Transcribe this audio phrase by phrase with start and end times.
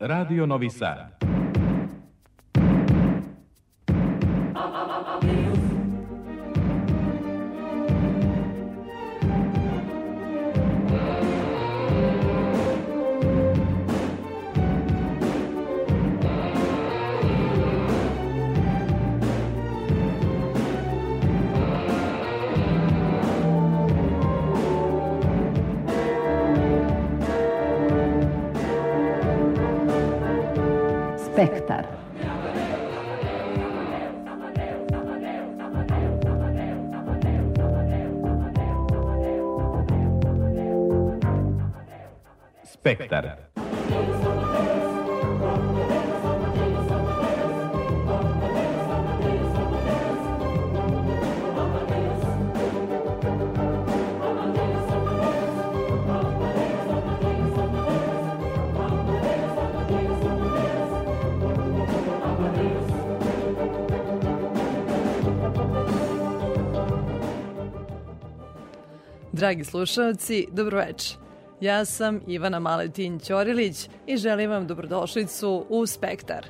[0.00, 1.27] Radio Novi Sad.
[42.80, 43.48] Spektar.
[69.32, 71.27] Dragi slušalci, dobroveče.
[71.60, 76.46] Ja sam Ivana Maletin Ćorilić i želim vam dobrodošlicu u Spektar.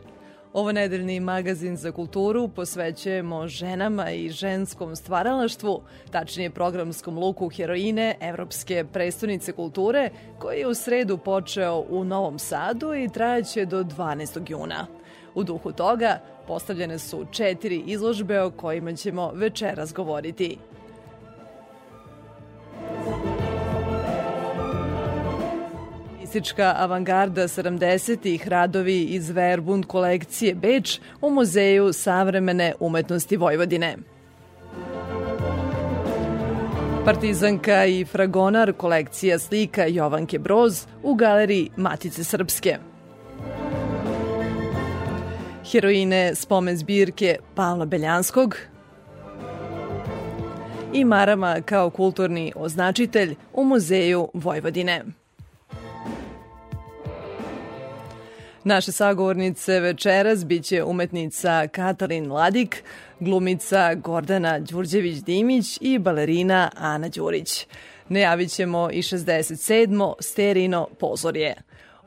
[0.53, 8.85] Ovo nedeljni magazin za kulturu posvećujemo ženama i ženskom stvaralaštvu, tačnije programskom luku heroine Evropske
[8.93, 14.51] prestonice kulture, koji je u sredu počeo u Novom Sadu i trajaće do 12.
[14.51, 14.87] juna.
[15.35, 20.59] U duhu toga postavljene su četiri izložbe o kojima ćemo večeras govoriti.
[26.29, 33.97] Socijalistička avangarda 70-ih radovi iz Verbund kolekcije Beč u Muzeju savremene umetnosti Vojvodine.
[37.05, 42.77] Partizanka i fragonar kolekcija slika Jovanke Broz u galeriji Matice Srpske.
[45.73, 48.57] Heroine spomen zbirke Pavla Beljanskog
[50.93, 55.05] i Marama kao kulturni označitelj u Muzeju Vojvodine.
[58.69, 62.85] Naše sagovornice večeras biće umetnica Katalin Ladik,
[63.21, 67.67] glumica Gordana Đurđević-Dimić i balerina Ana Đurić.
[68.09, 70.13] Najavit ćemo i 67.
[70.21, 71.55] sterino pozorje.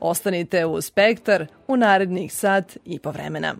[0.00, 3.54] Ostanite u Spektar u narednih sat i po vremena.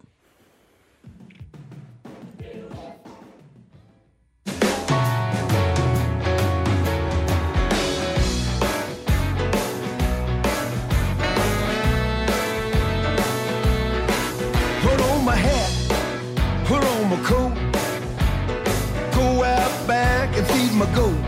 [20.95, 21.19] Goat.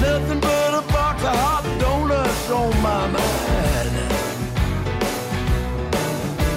[0.00, 3.90] Nothing but a box of hot donuts on my mind.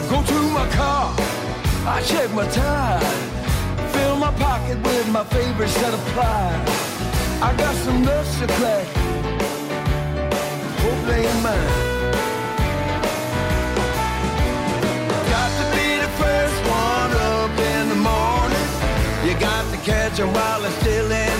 [0.09, 1.13] Go to my car,
[1.85, 2.99] I check my tire,
[3.93, 6.69] fill my pocket with my favorite set of pliers.
[7.41, 8.87] I got some nuts to crack,
[10.83, 11.81] hope they ain't mine.
[15.35, 18.67] Got to be the first one up in the morning.
[19.25, 21.32] You got to catch 'em while they're still in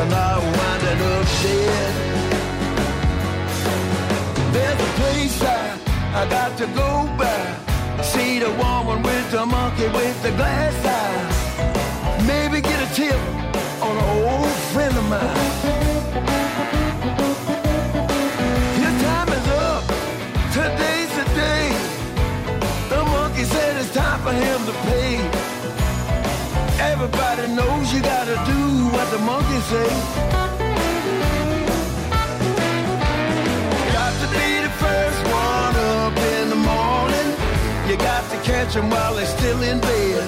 [0.00, 1.94] of not winding up dead.
[4.54, 5.78] There's a place I,
[6.20, 8.02] I got to go by.
[8.02, 12.24] See the woman with the monkey with the glass eye.
[12.26, 13.20] Maybe get a tip
[13.82, 15.38] on an old friend of mine.
[18.82, 19.82] His time is up.
[20.58, 21.66] Today's the day.
[22.88, 24.97] The monkey said it's time for him to pay.
[27.10, 28.60] Everybody knows you gotta do
[28.92, 29.88] what the monkey say.
[33.96, 37.28] Got to be the first one up in the morning.
[37.88, 40.22] You got to catch 'em while they're still in bed.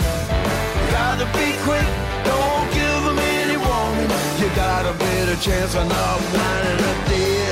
[0.96, 1.88] Gotta be quick,
[2.24, 4.10] don't give 'em any warning.
[4.40, 7.49] You got a better chance of not winding up dead.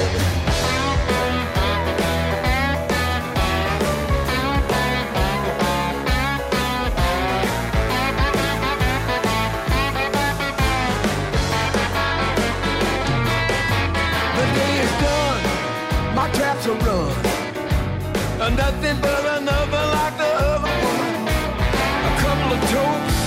[18.56, 21.27] Nothing but another like the other one.
[22.11, 23.23] A couple of toasts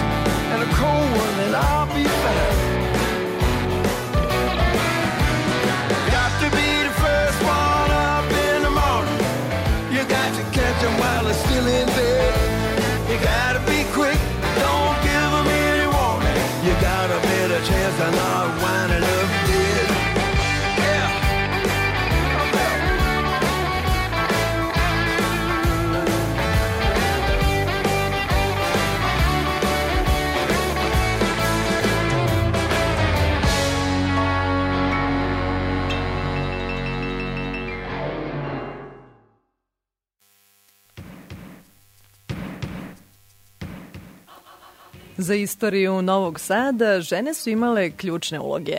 [0.52, 2.58] and a cold one, and I'll be fine.
[6.18, 9.22] Got to be the first one up in the morning.
[9.94, 12.34] You got to catch 'em while they're still in bed.
[13.10, 14.20] You gotta be quick,
[14.64, 15.32] don't give
[15.64, 16.38] any warning.
[16.66, 18.41] You got a better chance of not
[45.22, 48.78] Za istoriju Novog Sada žene su imale ključne uloge.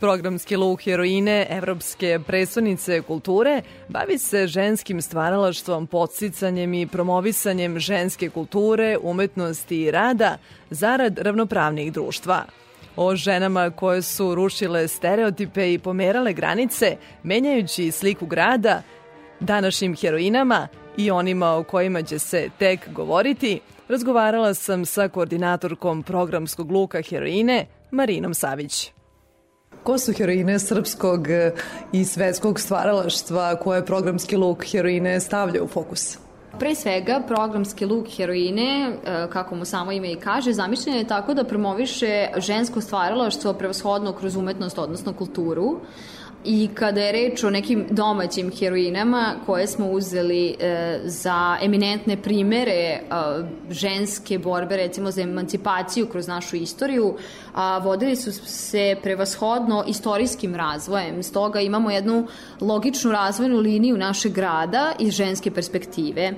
[0.00, 8.98] Programski luk heroine Evropske predstavnice kulture bavi se ženskim stvaralaštvom, podsticanjem i promovisanjem ženske kulture,
[9.02, 10.38] umetnosti i rada
[10.70, 12.44] zarad ravnopravnih društva.
[12.96, 18.82] O ženama koje su rušile stereotipe i pomerale granice, menjajući sliku grada,
[19.40, 26.70] današnjim heroinama i onima o kojima će se tek govoriti, razgovarala sam sa koordinatorkom programskog
[26.70, 28.92] luka heroine, Marinom Savić.
[29.82, 31.28] Ko su heroine srpskog
[31.92, 36.18] i svetskog stvaralaštva koje programski luk heroine stavlja u fokus?
[36.58, 41.34] Pre svega, programski luk heroine, e, kako mu samo ime i kaže, zamišljen je tako
[41.34, 45.80] da promoviše žensko stvaralaštvo prevashodno kroz umetnost, odnosno kulturu,
[46.44, 52.72] I kada je reč o nekim domaćim heroinama koje smo uzeli e, za eminentne primere
[52.72, 53.00] e,
[53.70, 57.16] ženske borbe, recimo za emancipaciju kroz našu istoriju,
[57.54, 61.22] a, vodili su se prevashodno istorijskim razvojem.
[61.22, 62.26] Stoga imamo jednu
[62.60, 66.32] logičnu razvojnu liniju našeg grada iz ženske perspektive.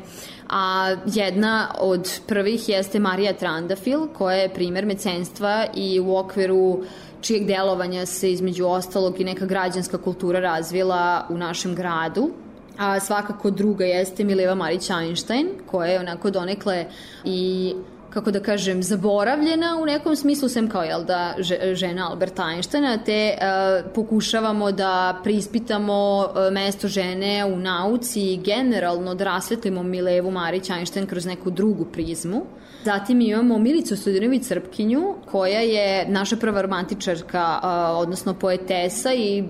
[0.48, 6.82] A jedna od prvih jeste Marija Trandafil, koja je primer mecenstva i u okviru
[7.20, 12.30] čijeg delovanja se između ostalog i neka građanska kultura razvila u našem gradu.
[12.78, 16.86] A svakako druga jeste Mileva Marić Einstein, koja je onako donekle
[17.24, 17.74] i
[18.16, 21.34] kako da kažem, zaboravljena u nekom smislu, sem kao, jel da,
[21.74, 29.14] žena Alberta Einsteina, te uh, pokušavamo da prispitamo uh, mesto žene u nauci i generalno
[29.14, 32.46] da rasvetlimo Milevu Marić Einstein kroz neku drugu prizmu.
[32.86, 37.68] Zatim imamo Milicu Sudinović Srpkinju, koja je naša prva romantičarka, uh,
[38.02, 39.44] odnosno poetesa i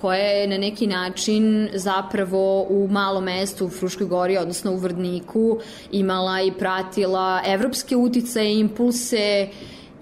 [0.00, 5.58] koja je na neki način zapravo u malom mestu u Fruškoj gori, odnosno u Vrdniku,
[5.92, 9.48] imala i pratila evropske uticaje, impulse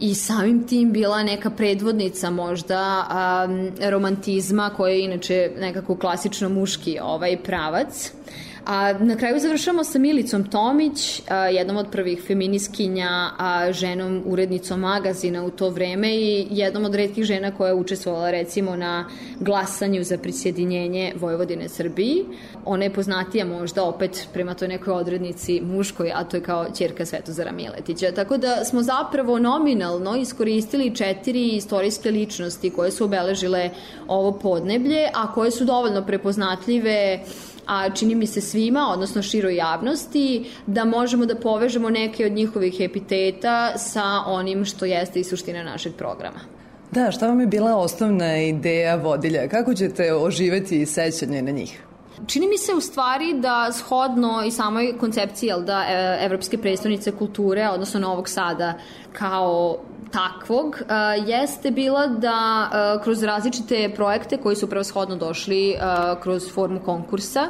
[0.00, 6.98] i samim tim bila neka predvodnica možda um, romantizma koja je inače nekako klasično muški
[7.02, 8.12] ovaj pravac.
[8.66, 14.80] A na kraju završamo sa Milicom Tomić, a, jednom od prvih feminiskinja, a, ženom urednicom
[14.80, 19.04] magazina u to vreme i jednom od redkih žena koja je učestvovala recimo na
[19.40, 22.24] glasanju za prisjedinjenje Vojvodine Srbiji.
[22.64, 27.06] Ona je poznatija možda opet prema toj nekoj odrednici muškoj, a to je kao čerka
[27.06, 28.12] Svetozara Miletića.
[28.12, 33.70] Tako da smo zapravo nominalno iskoristili četiri istorijske ličnosti koje su obeležile
[34.08, 37.20] ovo podneblje, a koje su dovoljno prepoznatljive
[37.66, 42.80] a čini mi se svima, odnosno široj javnosti, da možemo da povežemo neke od njihovih
[42.80, 46.38] epiteta sa onim što jeste i suština našeg programa.
[46.90, 49.48] Da, šta vam je bila osnovna ideja vodilja?
[49.48, 51.82] Kako ćete oživeti sećanje na njih?
[52.26, 57.12] Čini mi se u stvari da shodno i samoj koncepciji jel da, e, Evropske predstavnice
[57.12, 58.74] kulture, odnosno Novog Sada,
[59.12, 59.78] kao
[60.16, 66.52] takvog uh, jeste bila da uh, kroz različite projekte koji su prevashodno došli uh, kroz
[66.54, 67.48] formu konkursa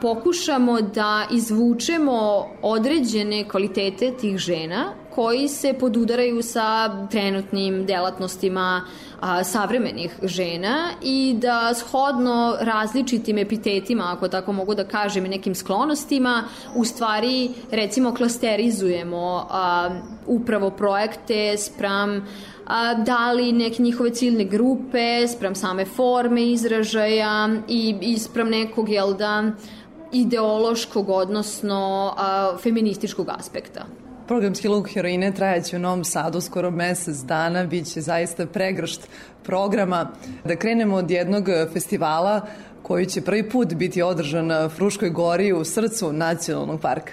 [0.00, 8.82] pokušamo da izvučemo određene kvalitete tih žena koji se podudaraju sa trenutnim delatnostima
[9.20, 15.54] a, savremenih žena i da shodno različitim epitetima, ako tako mogu da kažem, i nekim
[15.54, 16.42] sklonostima,
[16.74, 19.90] u stvari recimo klasterizujemo a,
[20.26, 22.26] upravo projekte spram
[22.66, 28.88] a, da li neke njihove ciljne grupe, spram same forme izražaja i, i spram nekog,
[28.88, 29.52] jel da,
[30.20, 33.86] ideološkog, odnosno a, feminističkog aspekta.
[34.26, 39.08] Programski luk heroine trajaće u Novom Sadu skoro mesec dana, bit će zaista pregršt
[39.42, 40.08] programa.
[40.44, 42.40] Da krenemo od jednog festivala
[42.82, 47.12] koji će prvi put biti održan na Fruškoj gori u srcu nacionalnog parka.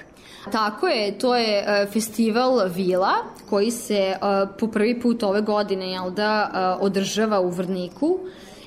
[0.52, 3.14] Tako je, to je e, festival Vila
[3.50, 4.18] koji se e,
[4.60, 8.20] po prvi put ove godine jel da, e, održava u Vrniku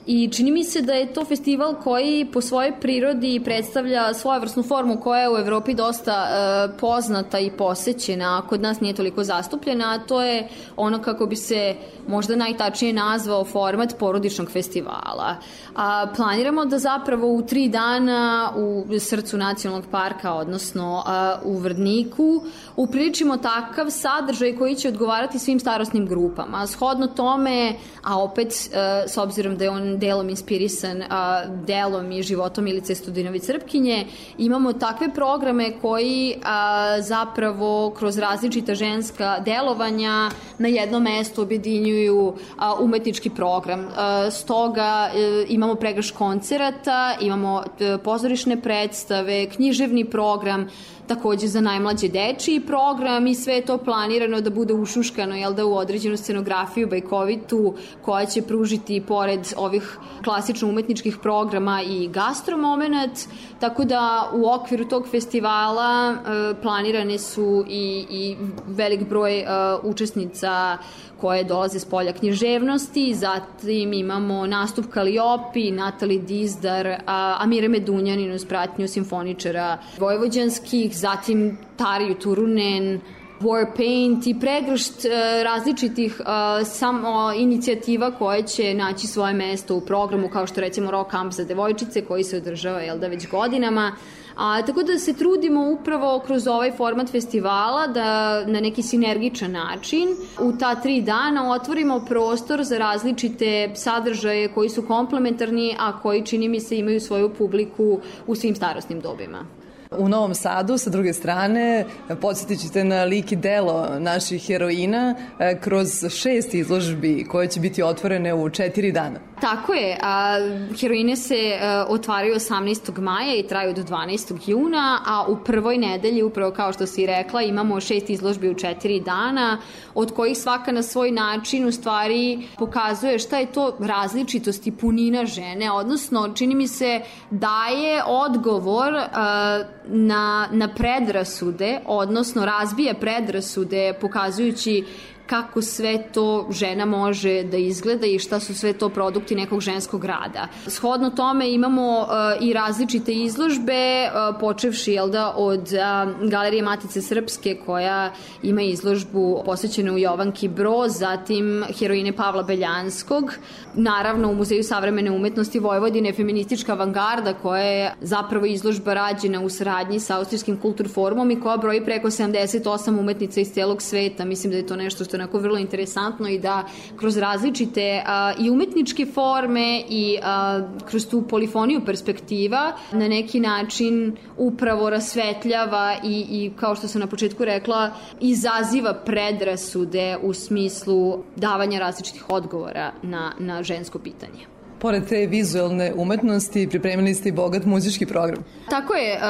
[0.06, 5.00] i čini mi se da je to festival koji po svojoj prirodi predstavlja svojevrsnu formu
[5.00, 9.94] koja je u Evropi dosta e, poznata i posećena, a kod nas nije toliko zastupljena,
[9.94, 11.74] a to je ono kako bi se
[12.08, 15.36] možda najtačnije nazvao format porodičnog festivala.
[15.76, 22.42] A, planiramo da zapravo u tri dana u srcu nacionalnog parka, odnosno a, u Vrdniku,
[22.76, 26.66] upriličimo takav sadržaj koji će odgovarati svim starostnim grupama.
[26.66, 32.22] Shodno tome, a opet a, s obzirom da je on delom inspirisan a, delom i
[32.22, 34.06] životom Milice Studinović Srpkinje.
[34.38, 42.74] Imamo takve programe koji a, zapravo kroz različita ženska delovanja na jednom mestu objedinjuju a,
[42.80, 43.88] umetnički program.
[43.96, 50.68] A, stoga a, e, imamo pregrš koncerata, imamo e, pozorišne predstave, književni program,
[51.06, 55.66] takođe za najmlađe dečiji program i sve je to planirano da bude ušuškano jel da,
[55.66, 63.26] u određenu scenografiju bajkovitu koja će pružiti pored ovih klasično umetničkih programa i gastromomenat,
[63.60, 68.36] tako da u okviru tog festivala e, planirane su i, i
[68.66, 69.46] velik broj e,
[69.82, 70.78] učesnica
[71.20, 76.94] koje dolaze s polja književnosti, zatim imamo nastup Kaliopi, Natali Dizdar,
[77.38, 83.00] Amire Medunjanin uz pratnju simfoničara vojvođanskih, zatim Tariju Turunen,
[83.40, 85.10] Warpaint i pregršt uh,
[85.44, 91.10] različitih uh, samo inicijativa koje će naći svoje mesto u programu kao što recimo Rock
[91.10, 93.92] Camp za devojčice koji se održava jel da već godinama
[94.36, 100.08] A, tako da se trudimo upravo kroz ovaj format festivala da na neki sinergičan način
[100.40, 106.48] u ta tri dana otvorimo prostor za različite sadržaje koji su komplementarni, a koji čini
[106.48, 109.46] mi se imaju svoju publiku u svim starostnim dobima.
[109.90, 111.84] U Novom Sadu, sa druge strane,
[112.20, 117.82] podsjetit ćete na lik i delo naših heroina e, kroz šest izložbi koje će biti
[117.82, 119.20] otvorene u četiri dana.
[119.40, 120.38] Tako je, a,
[120.80, 123.00] heroine se e, otvaraju 18.
[123.00, 124.50] maja i traju do 12.
[124.50, 129.00] juna, a u prvoj nedelji, upravo kao što si rekla, imamo šest izložbi u četiri
[129.00, 129.58] dana,
[129.94, 135.26] od kojih svaka na svoj način u stvari pokazuje šta je to različitost i punina
[135.26, 137.00] žene, odnosno čini mi se
[137.30, 144.84] daje odgovor a, na, na predrasude, odnosno razbija predrasude pokazujući
[145.26, 150.04] kako sve to žena može da izgleda i šta su sve to produkti nekog ženskog
[150.04, 150.48] rada.
[150.66, 152.06] Shodno tome imamo uh,
[152.40, 159.42] i različite izložbe, uh, počevši jel da, od uh, Galerije Matice Srpske koja ima izložbu
[159.44, 163.32] posvećenu Jovanki Bro, zatim heroine Pavla Beljanskog,
[163.74, 170.00] naravno u Muzeju savremene umetnosti Vojvodine feministička avangarda koja je zapravo izložba rađena u saradnji
[170.00, 174.24] sa Austrijskim kulturforumom i koja broji preko 78 umetnica iz celog sveta.
[174.24, 176.64] Mislim da je to nešto što onako vrlo interesantno i da
[176.96, 184.16] kroz različite a, i umetničke forme i a, kroz tu polifoniju perspektiva na neki način
[184.36, 191.78] upravo rasvetljava i, i kao što sam na početku rekla izaziva predrasude u smislu davanja
[191.78, 194.55] različitih odgovora na, na žensko pitanje.
[194.78, 198.44] Pored te vizualne umetnosti, pripremili ste i bogat muzički program.
[198.70, 199.12] Tako je.
[199.12, 199.20] E,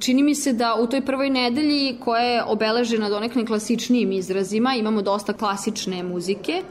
[0.00, 5.02] čini mi se da u toj prvoj nedelji koja je obeležena donekle klasičnijim izrazima, imamo
[5.02, 6.62] dosta klasične muzike.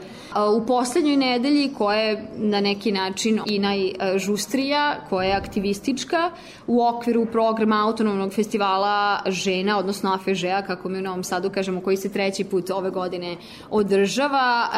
[0.58, 6.30] U poslednjoj nedelji koja je na neki način i najžustrija, koja je aktivistička,
[6.66, 11.96] u okviru programa autonomnog festivala žena, odnosno AFŽ-a, kako mi u Novom Sadu kažemo, koji
[11.96, 13.36] se treći put ove godine
[13.70, 14.68] održava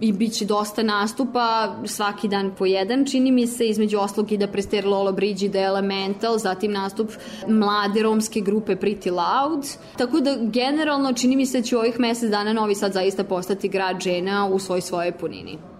[0.00, 4.36] i bit će dosta nastupa svaki dan po jedan, čini mi se, između oslog i
[4.36, 7.10] da Prester Lolo Bridge da Elemental, zatim nastup
[7.48, 9.66] mlade romske grupe Pretty Loud.
[9.96, 13.68] Tako da, generalno, čini mi se da će ovih mesec dana Novi Sad zaista postati
[13.68, 15.77] grad žena u svoj svojoj punini.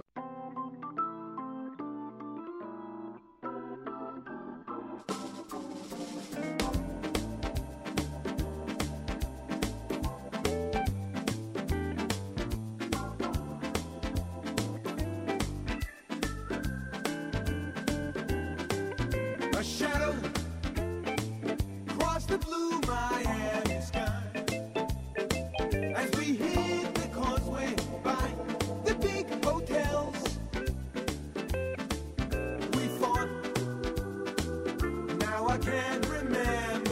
[35.60, 36.87] can't remember.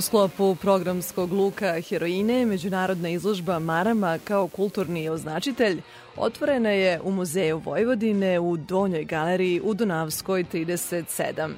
[0.00, 5.80] U sklopu programskog luka heroine, međunarodna izložba Marama kao kulturni označitelj
[6.16, 11.50] otvorena je u Muzeju Vojvodine u Donjoj galeriji u Dunavskoj 37.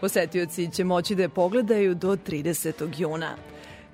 [0.00, 3.00] Posetioci će moći da je pogledaju do 30.
[3.00, 3.36] juna.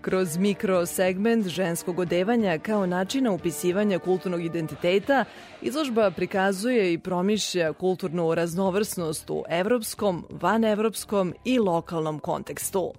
[0.00, 5.24] Kroz mikrosegment ženskog odevanja kao načina upisivanja kulturnog identiteta,
[5.62, 12.92] izložba prikazuje i promišlja kulturnu raznovrsnost u evropskom, vanevropskom i lokalnom kontekstu.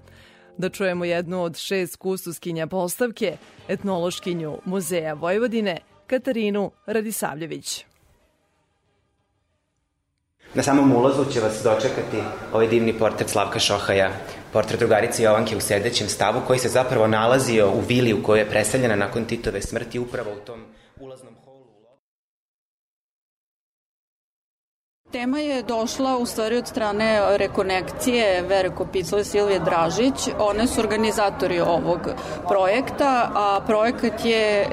[0.57, 7.85] Da čujemo jednu od šest kustuskinja postavke, etnološkinju Muzeja Vojvodine, Katarinu Radisavljević.
[10.53, 12.17] Na samom ulazu će vas dočekati
[12.53, 14.11] ovaj divni portret Slavka Šohaja,
[14.53, 18.49] portret drugarice Jovanke u sedećem stavu, koji se zapravo nalazio u vili u kojoj je
[18.49, 20.65] preseljena nakon Titove smrti upravo u tom
[20.99, 21.35] ulaznom
[25.11, 30.29] Tema je došla u stvari od strane rekonekcije Vere Kopicle i Silvije Dražić.
[30.39, 31.99] One su organizatori ovog
[32.47, 34.67] projekta, a projekat je e,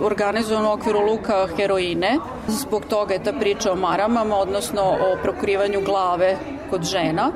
[0.00, 2.18] organizovan u okviru Luka Heroine.
[2.48, 6.36] Zbog toga je ta priča o maramama, odnosno o prokrivanju glave
[6.70, 7.32] kod žena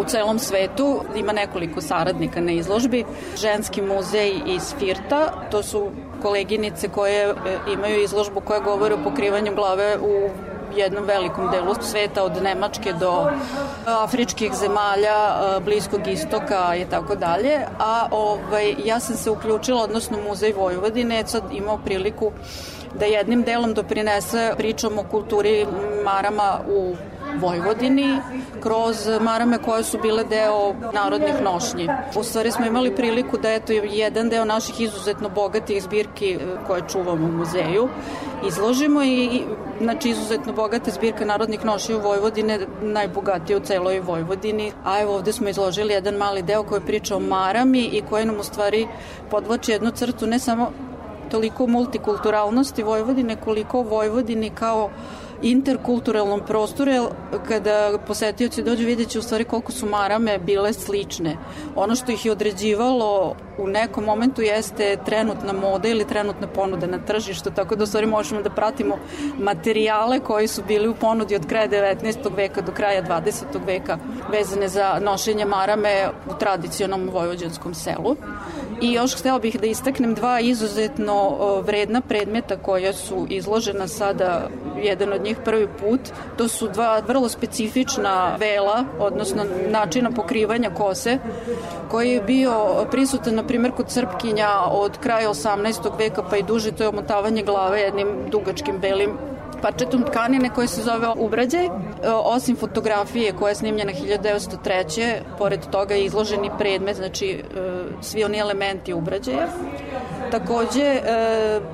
[0.00, 1.00] u celom svetu.
[1.16, 3.04] Ima nekoliko saradnika na izložbi.
[3.36, 5.90] Ženski muzej iz Firta, to su
[6.22, 7.34] koleginice koje e,
[7.72, 10.30] imaju izložbu koja govori o pokrivanju glave u
[10.76, 13.30] jednom velikom delu sveta od Nemačke do
[13.86, 15.16] afričkih zemalja,
[15.64, 17.58] Bliskog istoka i tako dalje.
[17.78, 22.32] A ovaj, ja sam se uključila, odnosno Muzej Vojvodine sad imao priliku
[22.98, 25.66] da jednim delom doprinese pričom o kulturi
[26.04, 26.94] marama u
[27.40, 28.20] Vojvodini
[28.60, 31.88] kroz marame koje su bile deo narodnih nošnji.
[32.16, 37.26] U stvari smo imali priliku da eto jedan deo naših izuzetno bogatih zbirki koje čuvamo
[37.26, 37.88] u muzeju
[38.46, 39.42] izložimo i
[39.80, 44.72] znači izuzetno bogata zbirka narodnih nošnji u Vojvodine, najbogatija u celoj Vojvodini.
[44.84, 48.40] A evo ovde smo izložili jedan mali deo koji priča o marami i koji nam
[48.40, 48.88] u stvari
[49.30, 50.70] podvlači jednu crtu ne samo
[51.30, 54.90] toliko multikulturalnosti Vojvodine koliko Vojvodini kao
[55.42, 56.92] interkulturalnom prostoru,
[57.48, 61.36] kada posetioci dođu vidjet će u stvari koliko su marame bile slične.
[61.76, 66.98] Ono što ih je određivalo u nekom momentu jeste trenutna moda ili trenutna ponuda na
[66.98, 68.98] tržištu, tako da u stvari možemo da pratimo
[69.38, 72.36] materijale koji su bili u ponudi od kraja 19.
[72.36, 73.66] veka do kraja 20.
[73.66, 73.98] veka
[74.30, 78.16] vezane za nošenje marame u tradicionalnom vojvođanskom selu.
[78.80, 84.48] I još htela bih da istaknem dva izuzetno vredna predmeta koja su izložena sada,
[84.82, 86.00] jedan od njih prvi put.
[86.36, 91.18] To su dva vrlo specifična vela, odnosno načina pokrivanja kose,
[91.90, 95.98] koji je bio prisutan, na primjer, kod Srpkinja od kraja 18.
[95.98, 99.10] veka pa i duže, to je omotavanje glave jednim dugačkim belim
[99.62, 101.68] parčetom tkanine koje se zove ubrađaj.
[102.24, 105.14] Osim fotografije koja je snimljena 1903.
[105.38, 107.44] Pored toga je izloženi predmet, znači
[108.00, 109.48] svi oni elementi ubrađaja.
[110.32, 111.00] Takođe, e,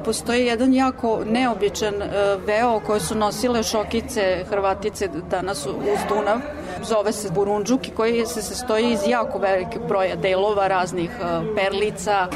[0.04, 2.08] postoji jedan jako neobičan e,
[2.46, 6.38] veo koje su nosile šokice Hrvatice danas uz Dunav.
[6.82, 11.24] Zove se Burundžuk i koji se sastoji iz jako velikog broja delova, raznih e,
[11.54, 12.26] perlica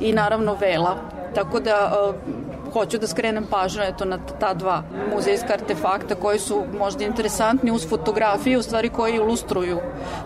[0.00, 0.96] i naravno vela.
[1.34, 2.12] Tako da
[2.72, 4.82] hoću da skrenem pažnju eto, na ta dva
[5.14, 9.78] muzejska artefakta koji su možda interesantni uz fotografije, u stvari koji ilustruju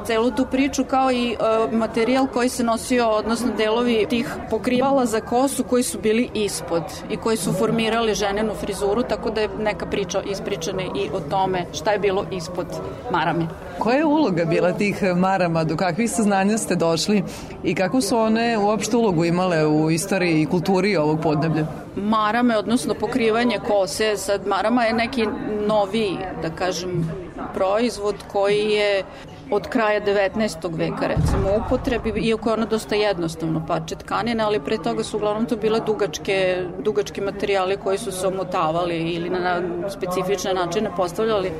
[0.06, 1.36] celu tu priču, kao i e,
[1.76, 7.16] materijal koji se nosio, odnosno delovi tih pokrivala za kosu koji su bili ispod i
[7.16, 11.92] koji su formirali ženenu frizuru, tako da je neka priča ispričana i o tome šta
[11.92, 12.66] je bilo ispod
[13.10, 13.46] marame.
[13.78, 17.22] Koja je uloga bila tih marama, do kakvih saznanja ste došli
[17.64, 21.66] i kako su one uopšte ulogu imale u istoriji i kulturi ovog podneblja?
[21.96, 24.16] marame, odnosno pokrivanje kose.
[24.16, 25.26] Sad marama je neki
[25.66, 27.10] novi, da kažem,
[27.54, 29.04] proizvod koji je
[29.50, 30.76] od kraja 19.
[30.78, 35.16] veka recimo u upotrebi, iako je ona dosta jednostavno parče tkanine, ali pre toga su
[35.16, 41.52] uglavnom to bile dugačke, dugački materijali koji su se omotavali ili na specifične načine postavljali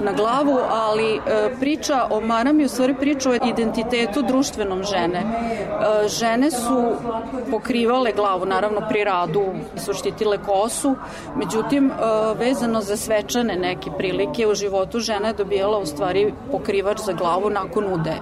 [0.00, 1.20] na glavu, ali e,
[1.60, 5.18] priča o marami u stvari priča o identitetu društvenom žene.
[5.18, 6.92] E, žene su
[7.50, 9.44] pokrivale glavu, naravno pri radu
[9.76, 10.96] su štitile kosu,
[11.36, 11.94] međutim e,
[12.38, 17.50] vezano za svečane neke prilike u životu žena je dobijala u stvari pokrivač za glavu
[17.50, 18.14] nakon ude.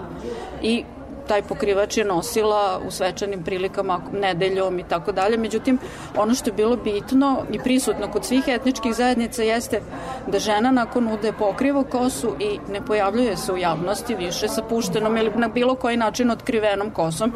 [0.62, 0.84] I
[1.28, 5.36] taj pokrivač je nosila u svečanim prilikama nedeljom i tako dalje.
[5.36, 5.78] Međutim,
[6.16, 9.80] ono što je bilo bitno i prisutno kod svih etničkih zajednica jeste
[10.26, 15.16] da žena nakon ude pokriva kosu i ne pojavljuje se u javnosti više sa puštenom
[15.16, 17.32] ili na bilo koji način otkrivenom kosom.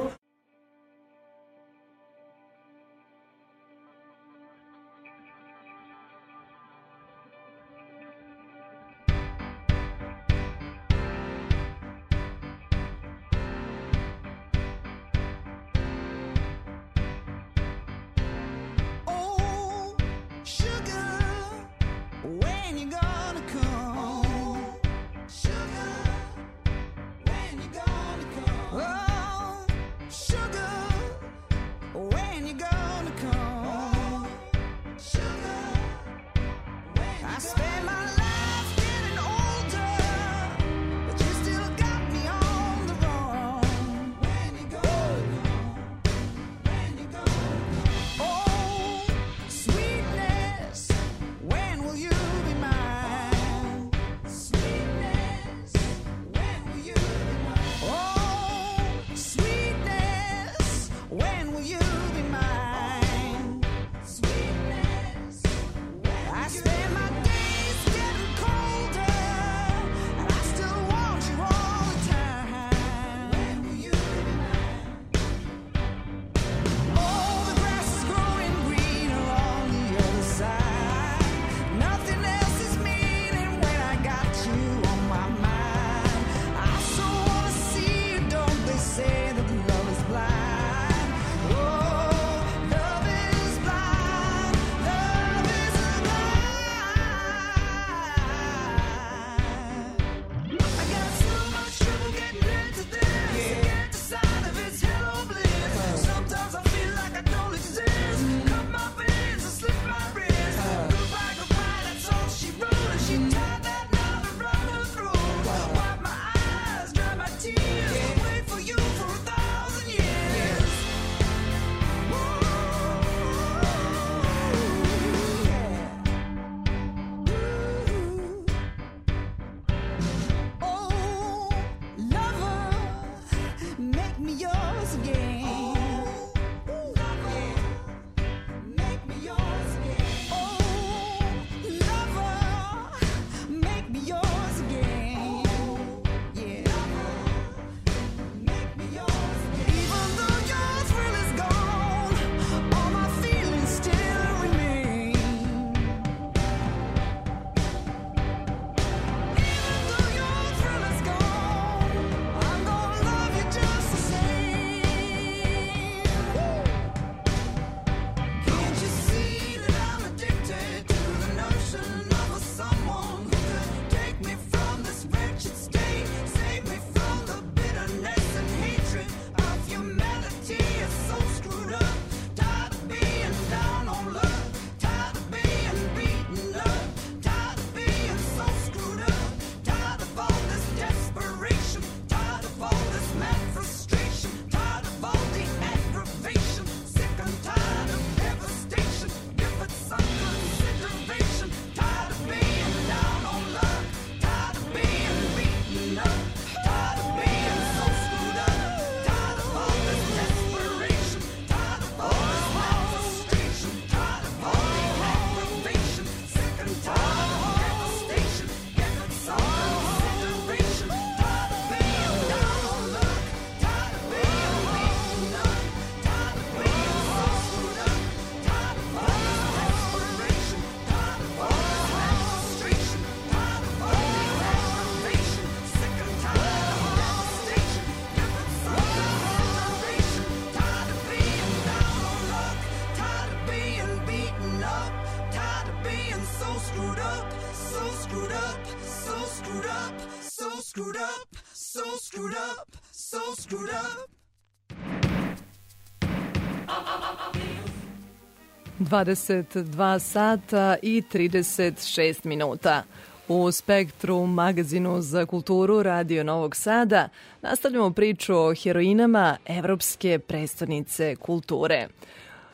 [258.78, 262.82] 22 sata i 36 minuta.
[263.28, 267.08] U Spektru, magazinu za kulturu Radio Novog Sada,
[267.42, 271.88] nastavljamo priču o heroinama Evropske predstavnice kulture.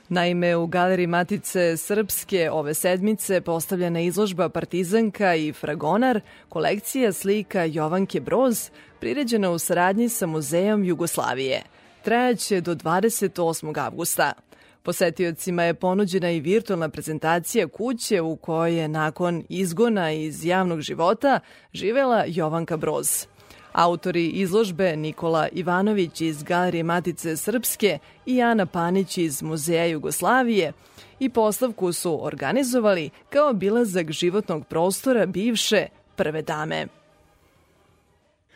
[0.08, 8.20] Naime, u Galeriji Matice Srpske ove sedmice postavljena izložba Partizanka i Fragonar, kolekcija slika Jovanke
[8.20, 11.62] Broz, priređena u saradnji sa Muzejom Jugoslavije.
[12.02, 13.85] Trajaće do 28.
[13.85, 14.32] avgusta.
[14.83, 21.40] Posetiocima je ponuđena i virtualna prezentacija kuće u kojoj je nakon izgona iz javnog života
[21.73, 23.27] živela Jovanka Broz.
[23.73, 30.73] Autori izložbe Nikola Ivanović iz Galerije Matice Srpske i Ana Panić iz Muzeja Jugoslavije
[31.18, 36.87] i postavku su organizovali kao obilazak životnog prostora bivše prve dame.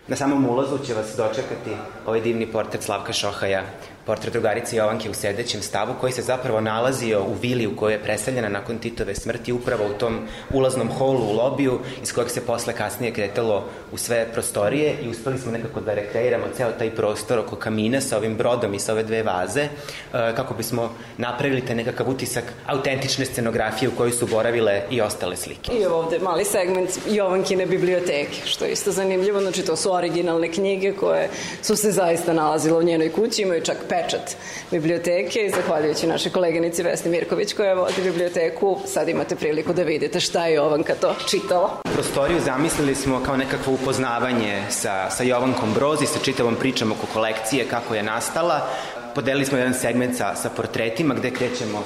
[0.09, 1.71] Na samom ulazu će vas dočekati
[2.07, 3.65] ovaj divni portret Slavka Šohaja,
[4.07, 8.03] portret drugarice Jovanke u sedećem stavu koji se zapravo nalazio u vili u kojoj je
[8.03, 10.19] preseljena nakon Titove smrti upravo u tom
[10.53, 15.39] ulaznom holu u lobiju iz kojeg se posle kasnije kretalo u sve prostorije i uspeli
[15.39, 19.03] smo nekako da rekreiramo ceo taj prostor oko kamina sa ovim brodom i sa ove
[19.03, 19.69] dve vaze e,
[20.13, 25.73] kako bismo napravili te nekakav utisak autentične scenografije u kojoj su boravile i ostale slike.
[25.73, 30.93] I ovde mali segment Jovankine biblioteke, što je isto zanimljivo, znači to su originalne knjige
[30.93, 31.29] koje
[31.63, 34.37] su se zaista nalazile u njenoj kući, imaju čak pečat
[34.71, 40.21] biblioteke i zahvaljujući našoj koleginici Vesni Mirković koja vodi biblioteku, sad imate priliku da vidite
[40.21, 41.71] šta je Jovanka to čitala.
[41.95, 47.65] Prostoriju zamislili smo kao nekakvo upoznavanje sa, sa Jovankom Brozi, sa čitavom pričom oko kolekcije,
[47.65, 48.69] kako je nastala.
[49.15, 51.83] Podelili smo jedan segment sa, sa portretima gde krećemo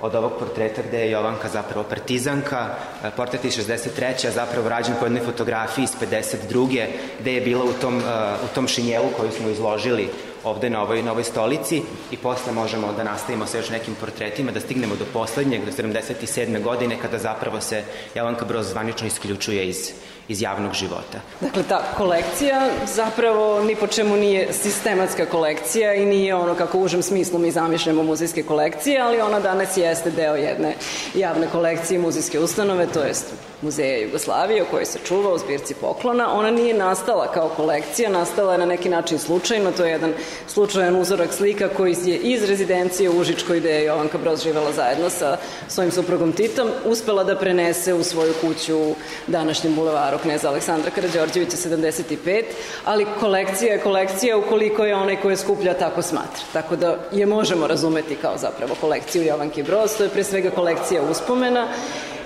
[0.00, 2.68] od ovog portreta gde je Jovanka zapravo partizanka,
[3.04, 4.28] e, portret iz 63.
[4.28, 6.86] a zapravo rađen po jednoj fotografiji iz 52.
[7.20, 8.02] gde je bila u tom, e,
[8.44, 10.08] u tom šinjelu koju smo izložili
[10.44, 14.52] ovde na ovoj, na ovoj stolici i posle možemo da nastavimo sa još nekim portretima,
[14.52, 16.62] da stignemo do poslednjeg, do 77.
[16.62, 19.92] godine, kada zapravo se Jovanka Broz zvanično isključuje iz,
[20.30, 21.18] iz javnog života.
[21.40, 26.82] Dakle, ta kolekcija zapravo ni po čemu nije sistematska kolekcija i nije ono kako u
[26.82, 30.74] užem smislu mi zamišljamo muzejske kolekcije, ali ona danas jeste deo jedne
[31.14, 33.26] javne kolekcije muzejske ustanove, to jest
[33.62, 36.32] Muzeja Jugoslavije, o kojoj se čuva u zbirci poklona.
[36.32, 40.12] Ona nije nastala kao kolekcija, nastala je na neki način slučajno, to je jedan
[40.46, 45.10] slučajan uzorak slika koji je iz rezidencije u Užičkoj, gde je Jovanka Broz živela zajedno
[45.10, 45.36] sa
[45.68, 48.94] svojim suprugom Titom, uspela da prenese u svoju kuću u
[49.26, 52.42] današnjem bulevaru kneza Aleksandra Karadžorđevića 75,
[52.84, 56.42] ali kolekcija je kolekcija ukoliko je onaj ko je skuplja tako smatra.
[56.52, 61.02] Tako da je možemo razumeti kao zapravo kolekciju Jovanke Broz, to je pre svega kolekcija
[61.02, 61.68] uspomena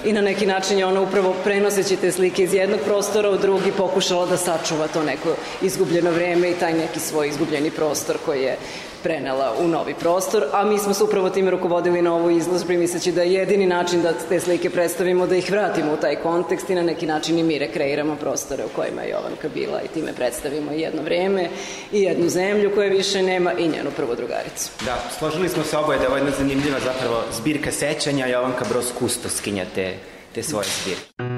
[0.05, 3.73] i na neki način je ona upravo prenoseći te slike iz jednog prostora u drugi
[3.73, 8.59] pokušala da sačuva to neko izgubljeno vreme i taj neki svoj izgubljeni prostor koji je
[9.05, 13.13] prenela u novi prostor, a mi smo se upravo time rukovodili na ovu izložbu misleći
[13.13, 16.75] da je jedini način da te slike predstavimo, da ih vratimo u taj kontekst i
[16.75, 20.73] na neki način i mi rekreiramo prostore u kojima je Jovanka bila i time predstavimo
[20.73, 21.49] jedno vreme
[21.93, 24.71] i jednu zemlju koja više nema i njenu prvu drugaricu.
[24.85, 28.93] Da, složili smo se oboje da je ovo jedna zanimljiva zapravo zbirka sećanja Jovanka Broz
[28.99, 29.95] kustoskinja te,
[30.35, 31.34] te svoje zbirke.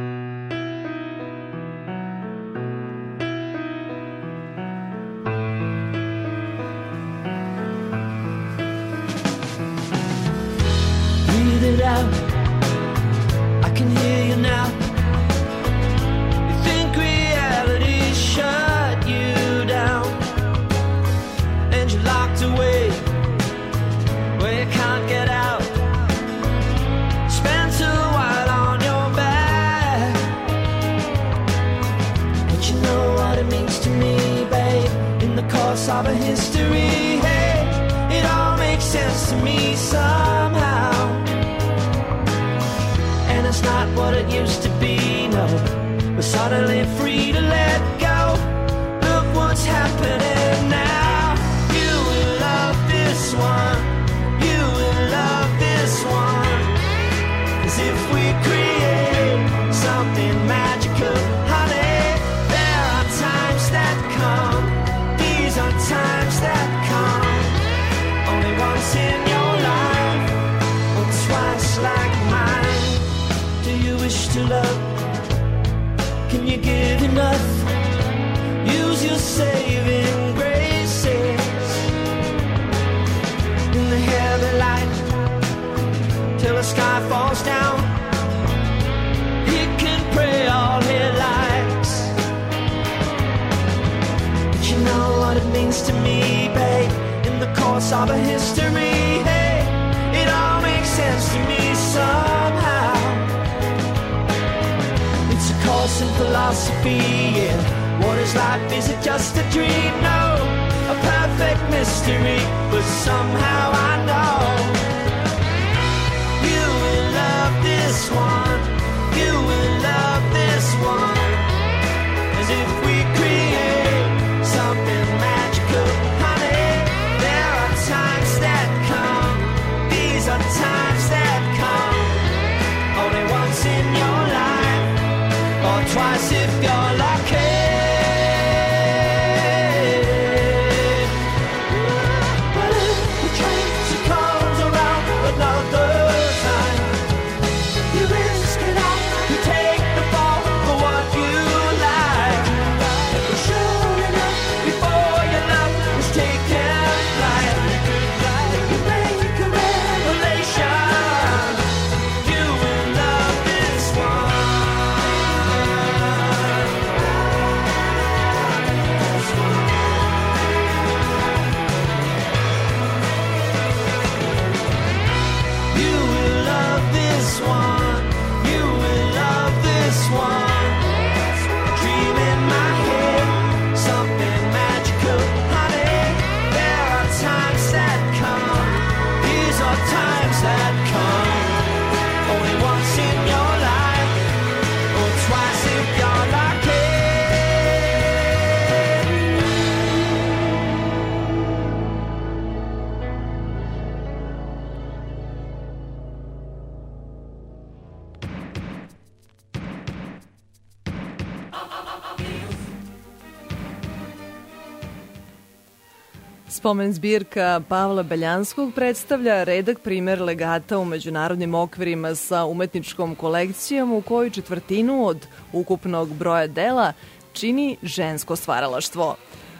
[216.66, 224.00] Spomen zbirka Pavla Beljanskog predstavlja redak primer legata u međunarodnim okvirima sa umetničkom kolekcijom u
[224.00, 226.92] kojoj četvrtinu od ukupnog broja dela
[227.32, 229.16] čini žensko stvaralaštvo.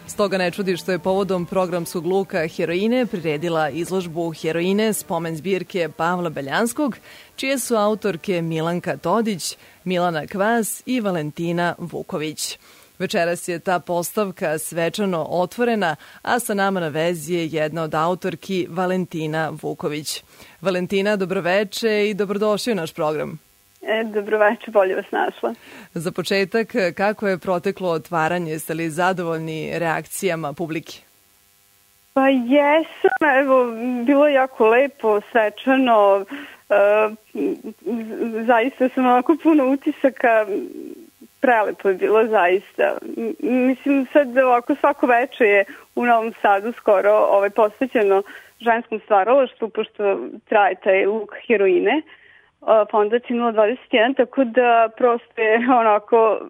[0.07, 6.31] Stoga ne čudi što je povodom programskog luka Heroine priredila izložbu Heroine spomen zbirke Pavla
[6.31, 6.97] Beljanskog,
[7.37, 12.59] čije su autorke Milanka Todić, Milana Kvas i Valentina Vuković.
[12.99, 18.67] Večeras je ta postavka svečano otvorena, a sa nama na vezi je jedna od autorki
[18.71, 20.23] Valentina Vuković.
[20.61, 23.39] Valentina, dobroveče i dobrodošli u naš program.
[23.83, 25.55] E, dobroveče, bolje vas našla.
[25.95, 28.53] Za početak, kako je proteklo otvaranje?
[28.53, 30.93] Jeste li zadovoljni reakcijama publike?
[32.13, 33.73] Pa jesam, evo,
[34.05, 36.25] bilo je jako lepo, svečano,
[36.71, 36.75] e,
[38.47, 40.47] zaista sam onako puno utisaka,
[41.47, 42.99] prelepo je bilo zaista.
[43.41, 48.23] Mislim sad ovako svako veče je u Novom Sadu skoro ovaj, posvećeno
[48.61, 50.03] ženskom stvaralaštvu, pošto
[50.45, 52.03] traje taj luk heroine,
[52.61, 56.41] uh, fondacije 021, tako da prosto je onako...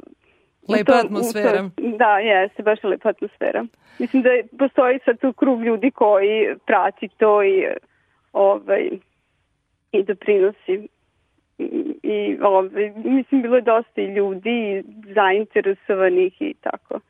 [0.69, 1.57] Lepa u atmosfera.
[1.57, 3.65] tom- Da, jeste, baš je lepa atmosfera.
[3.99, 7.67] Mislim da postoji sad tu krug ljudi koji prati to i,
[8.33, 8.89] ovaj,
[9.93, 10.89] i doprinosi.
[12.07, 17.01] I, ovaj, mislim, bilo je dosta i ljudi zainteresovanih i tako.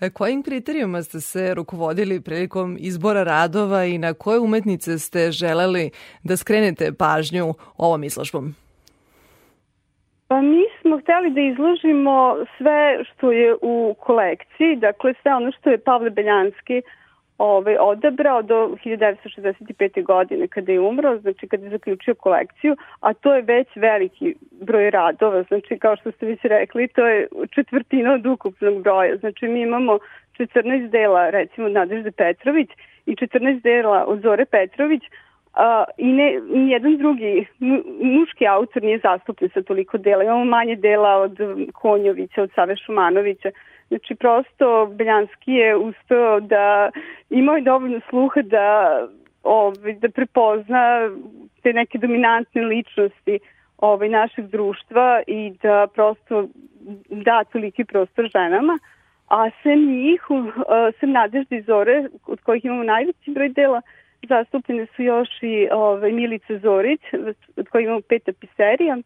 [0.00, 5.90] E, Kojim kriterijuma ste se rukovodili prilikom izbora radova i na koje umetnice ste želeli
[6.24, 8.54] da skrenete pažnju ovom izložbom?
[10.28, 15.70] Pa mi smo hteli da izložimo sve što je u kolekciji, dakle sve ono što
[15.70, 16.82] je Pavle Beljanski
[17.38, 20.04] ovaj, odabrao do 1965.
[20.04, 24.90] godine kada je umro, znači kada je zaključio kolekciju, a to je već veliki broj
[24.90, 29.60] radova, znači kao što ste već rekli, to je četvrtina od ukupnog broja, znači mi
[29.60, 29.98] imamo
[30.38, 32.70] 14 dela recimo Nadežde Petrović
[33.06, 35.02] i 14 dela od Zore Petrović,
[35.54, 40.24] a, i ne, nijedan drugi mu, muški autor nije zastupljen sa toliko dela.
[40.24, 41.38] Imamo manje dela od
[41.72, 43.50] Konjovića, od Save Šumanovića.
[43.88, 46.90] Znači, prosto Beljanski je uspeo da
[47.30, 49.00] imao je dovoljno sluha da,
[49.42, 51.10] ovaj, da prepozna
[51.62, 53.38] te neke dominantne ličnosti
[53.78, 56.48] ovaj, našeg društva i da prosto
[57.10, 58.78] da toliki prostor ženama.
[59.28, 60.44] A sem njih, uh,
[61.00, 63.80] sem Nadežde i Zore, od kojih imamo najveći broj dela,
[64.28, 67.00] zastupljene su još i ovaj, Milica Zorić,
[67.56, 68.98] od kojih imamo pet tapiserija,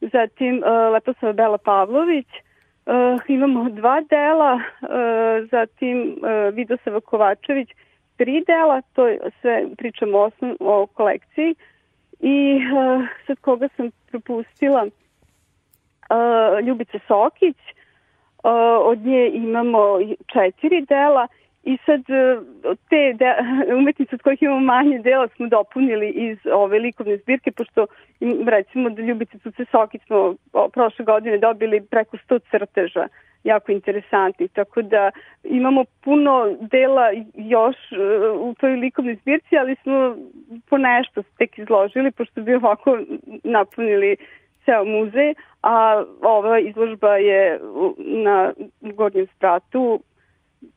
[0.00, 2.26] zatim uh, Leposava Bela Pavlović,
[2.88, 7.68] uh, imamo dva dela, uh, zatim uh, Vidosava Kovačević,
[8.16, 10.30] tri dela, to je sve pričamo o,
[10.60, 11.54] o kolekciji,
[12.20, 19.98] i uh, sad koga sam propustila, uh, Ljubica Sokić, uh, od nje imamo
[20.32, 21.28] četiri dela
[21.64, 22.40] I sad e,
[22.90, 23.34] te de,
[23.74, 27.86] umetnice od kojih imamo manje dela smo dopunili iz ove likovne zbirke, pošto
[28.46, 30.34] recimo da Ljubice Cuce Sokić smo
[30.72, 33.08] prošle godine dobili preko 100 crteža
[33.44, 34.48] jako interesantni.
[34.48, 35.10] Tako da
[35.44, 37.96] imamo puno dela još e,
[38.30, 40.16] u toj likovnoj zbirci, ali smo
[40.68, 42.98] po nešto tek izložili, pošto bi ovako
[43.44, 44.16] napunili
[44.64, 47.60] ceo muzej, a ova izložba je
[47.98, 50.00] na gornjem spratu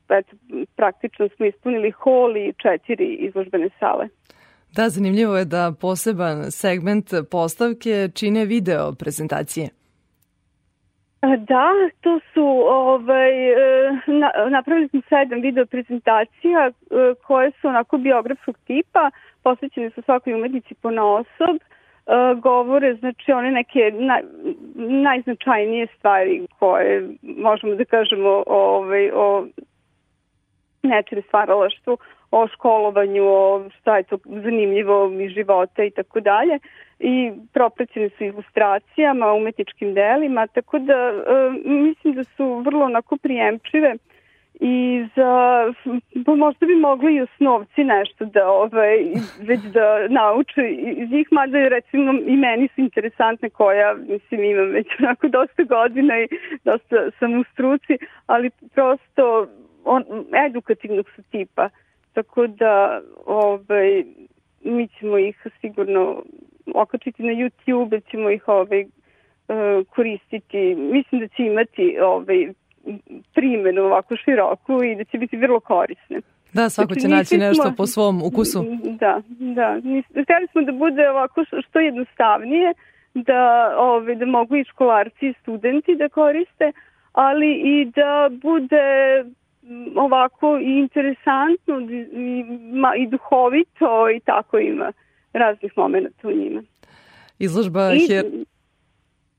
[0.09, 0.35] eto,
[0.75, 4.07] praktično smo ispunili hol i četiri izložbene sale.
[4.75, 9.69] Da, zanimljivo je da poseban segment postavke čine video prezentacije.
[11.21, 11.69] Da,
[12.01, 16.71] to su, ovaj, e, na, napravili smo sedam video prezentacija e,
[17.27, 19.11] koje su onako biografskog tipa,
[19.43, 21.61] posvećene su svakoj umetnici po naosob, e,
[22.41, 24.21] govore znači one neke naj,
[24.75, 29.47] najznačajnije stvari koje možemo da kažemo ovaj, o
[30.83, 31.97] nečem stvaralaštvu,
[32.31, 36.59] o školovanju, o šta je to zanimljivo iz života i tako dalje.
[36.99, 41.23] I propraćene su ilustracijama, umetničkim delima, tako da e,
[41.65, 43.95] mislim da su vrlo onako prijemčive
[44.59, 45.63] i za,
[46.25, 48.97] pa možda bi mogli i osnovci nešto da ovaj,
[49.41, 54.69] već da nauče iz njih, mada je recimo i meni su interesantne koja, mislim, imam
[54.69, 56.27] već onako dosta godina i
[56.65, 59.47] dosta sam u struci, ali prosto
[59.85, 60.03] on,
[60.47, 61.69] edukativnog su tipa.
[62.13, 64.03] Tako da ovaj,
[64.63, 66.23] mi ćemo ih sigurno
[66.75, 68.85] okačiti na YouTube, ćemo ih ovaj,
[69.89, 70.75] koristiti.
[70.75, 72.53] Mislim da će imati ovaj,
[73.33, 76.21] primenu ovako široku i da će biti vrlo korisne.
[76.53, 78.65] Da, svako će znači, naći nešto po svom ukusu.
[78.99, 79.79] Da, da.
[80.23, 82.73] Hteli smo da bude ovako što jednostavnije,
[83.13, 86.71] da, ovaj, da mogu i školarci i studenti da koriste,
[87.13, 88.85] ali i da bude
[89.95, 92.43] ovako i interesantno i,
[92.73, 94.91] ma, i duhovito i tako ima
[95.33, 96.63] raznih momenta u njima.
[97.39, 98.25] Izložba I, her...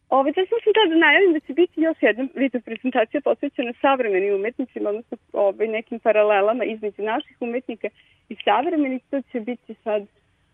[0.08, 4.90] Ove, da sam da najavim da će biti još jedna video prezentacija posvećena savremenim umetnicima,
[4.90, 7.88] odnosno ove, nekim paralelama između naših umetnika
[8.28, 10.06] i savremenih, to će biti sad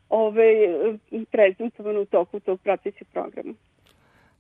[0.09, 0.51] ove,
[1.31, 3.55] prezentovano u toku tog pratećeg programa.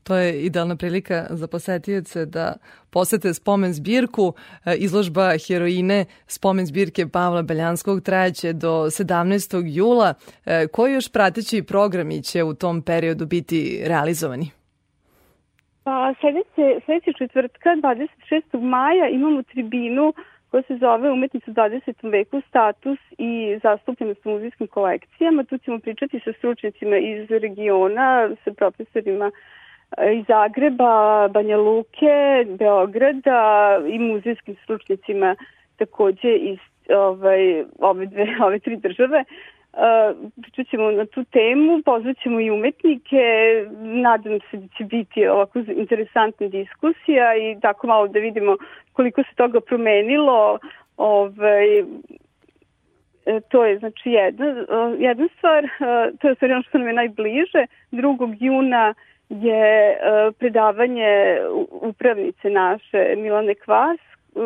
[0.08, 2.46] To je idealna prilika za posetioce da
[2.92, 4.32] posete spomen zbirku.
[4.66, 9.62] E, izložba heroine spomen zbirke Pavla Beljanskog trajaće do 17.
[9.78, 10.14] jula.
[10.46, 14.46] E, koji još prateći programi će u tom periodu biti realizovani?
[15.84, 18.60] Pa sledeće, sledeće četvrtka, 26.
[18.60, 20.14] maja, imamo tribinu
[20.50, 22.10] koja se zove Umetnica u 20.
[22.10, 25.44] veku, status i zastupljenost u muzijskim kolekcijama.
[25.44, 29.30] Tu ćemo pričati sa stručnicima iz regiona, sa profesorima
[30.12, 35.36] iz Zagreba, Banja Luke, Beograda i muzejskim stručnicima
[35.76, 36.58] takođe iz
[36.88, 39.24] ovaj, ove, dve, ove tri države.
[39.72, 43.24] Uh, pričat ćemo na tu temu, pozvaćemo i umetnike,
[43.80, 48.56] nadam se da će biti ovako interesantna diskusija i tako malo da vidimo
[48.92, 50.58] koliko se toga promenilo.
[50.96, 54.46] Ovaj, e, to je znači jedna,
[54.98, 55.68] jedna stvar,
[56.20, 57.66] to je stvar ono što nam je najbliže.
[57.92, 58.36] 2.
[58.40, 58.94] juna
[59.28, 59.96] je e,
[60.38, 61.38] predavanje
[61.70, 64.40] upravnice naše Milane Kvas, e,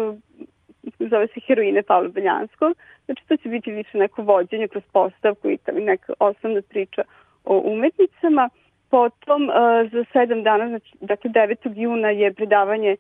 [0.99, 2.77] zove se Heroine Pavla Beljanskog.
[3.05, 7.03] Znači to će biti više neko vođenje kroz postavku i neka osnovna priča
[7.45, 8.49] o umetnicama.
[8.91, 9.55] Potom uh,
[9.93, 11.73] za sedam dana, znači, dakle 9.
[11.75, 12.97] juna je predavanje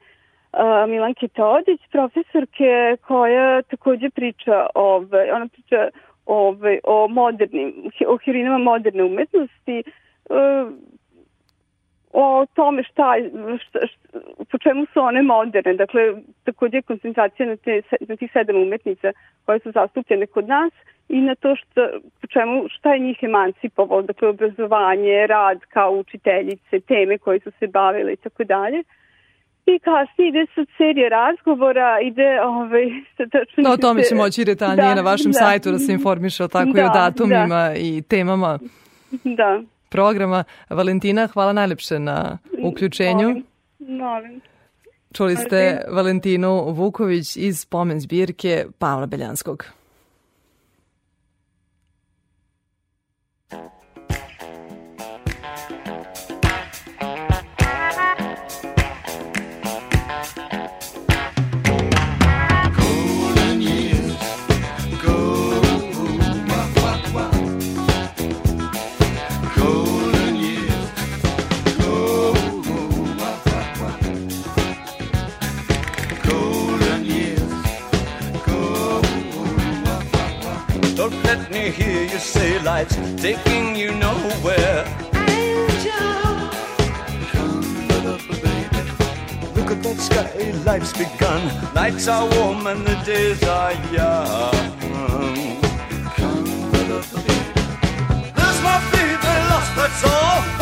[0.88, 5.88] Milanke Todić, profesorke koja takođe priča, ove, ona priča
[6.26, 9.82] ove, o modernim, o heroinama moderne umetnosti,
[12.12, 13.14] o tome šta,
[13.66, 14.18] šta, šta,
[14.50, 15.74] po čemu su one moderne.
[15.74, 16.00] Dakle,
[16.44, 19.12] takođe koncentracija na, te, na tih sedam umetnica
[19.44, 20.72] koje su zastupljene kod nas
[21.08, 21.88] i na to šta,
[22.20, 27.66] po čemu, šta je njih emancipovalo, dakle, obrazovanje, rad kao učiteljice, teme koje su se
[27.66, 28.82] bavile i tako dalje.
[29.66, 32.84] I kasnije ide sad serija razgovora, ide ovaj,
[33.32, 33.62] tačno...
[33.62, 36.48] No, o tome će moći detaljnije da, na vašem da, sajtu da se informiše o
[36.48, 37.74] tako da, i o datumima da.
[37.76, 38.58] i temama.
[39.24, 39.62] Da
[39.92, 40.44] programa.
[40.70, 43.28] Valentina, hvala najlepše na uključenju.
[43.28, 43.44] Molim.
[43.78, 44.40] Molim.
[45.12, 49.64] Čuli ste Valentinu Vuković iz spomen zbirke Pavla Beljanskog.
[82.64, 84.84] Lights taking you nowhere.
[85.14, 86.50] Angel,
[87.32, 87.88] come
[88.28, 88.82] baby.
[89.56, 91.42] Look at that sky, life's begun.
[91.74, 94.52] Nights are warm and the days are young.
[96.16, 97.52] Come little baby.
[98.36, 100.61] There's my baby lost, that's all.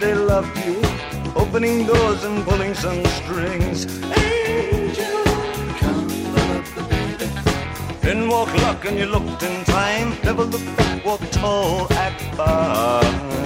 [0.00, 0.80] They loved you,
[1.34, 3.84] opening doors and pulling some strings.
[4.16, 5.24] Angel,
[5.80, 8.10] come love the baby.
[8.10, 10.16] In walk luck and you looked in time.
[10.22, 13.37] Never looked back, walk tall, act fine.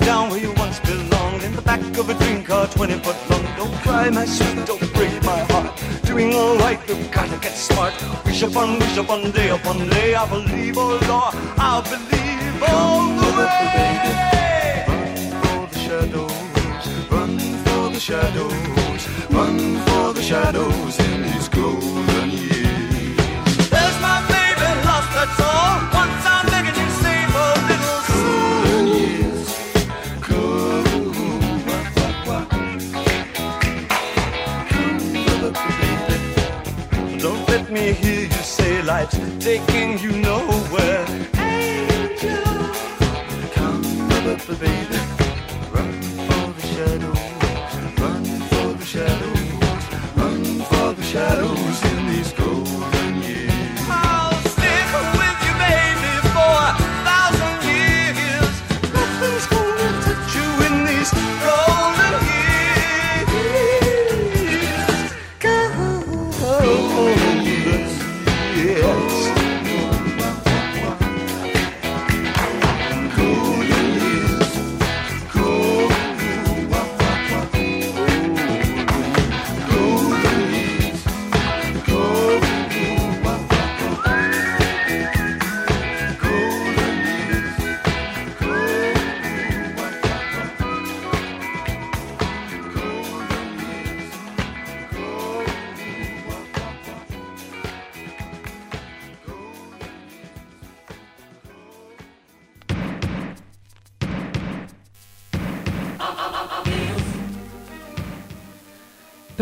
[0.00, 1.42] Down where you once belonged.
[1.42, 3.44] In the back of a dream car 20 foot long.
[3.56, 5.70] Don't cry my sweet, don't break my heart.
[6.02, 7.94] Doing alright, we've gotta get smart.
[8.24, 10.14] Wish upon, wish upon, day upon day.
[10.14, 13.58] I believe, oh Lord, I believe all the way.
[14.88, 19.08] Run for the shadows, run for the shadows.
[19.30, 23.70] Run for the shadows in these golden years.
[23.70, 25.78] There's my baby lost, that's all.
[25.94, 26.17] Once
[37.70, 41.04] let me hear you say life's taking you nowhere.
[41.36, 42.42] Angel,
[43.52, 43.82] come
[44.46, 44.77] baby.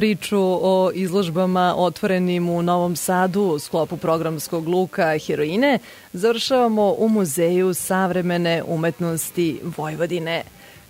[0.07, 5.79] Priču o izložbama otvorenim u Novom Sadu u sklopu programskog luka Heroine
[6.13, 10.43] završavamo u Muzeju savremene umetnosti Vojvodine.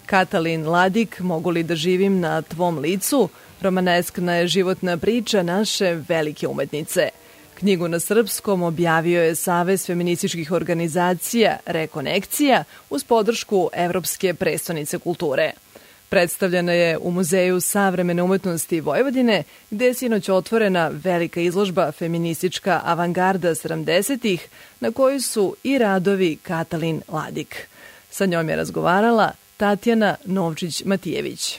[0.07, 3.29] Katalin Ladik, mogu li da živim na tvom licu?
[3.61, 7.09] Romaneskna je životna priča naše velike umetnice.
[7.55, 15.53] Knjigu na srpskom objavio je Savez feminističkih organizacija Rekonekcija uz podršku Evropske prestonice kulture.
[16.09, 23.51] Predstavljena je u Muzeju savremene umetnosti Vojvodine, gde je sinoć otvorena velika izložba feministička avangarda
[23.51, 24.49] 70-ih,
[24.81, 27.69] na kojoj su i radovi Katalin Ladik.
[28.11, 31.59] Sa njom je razgovarala Tatjana Novčić-Matijević.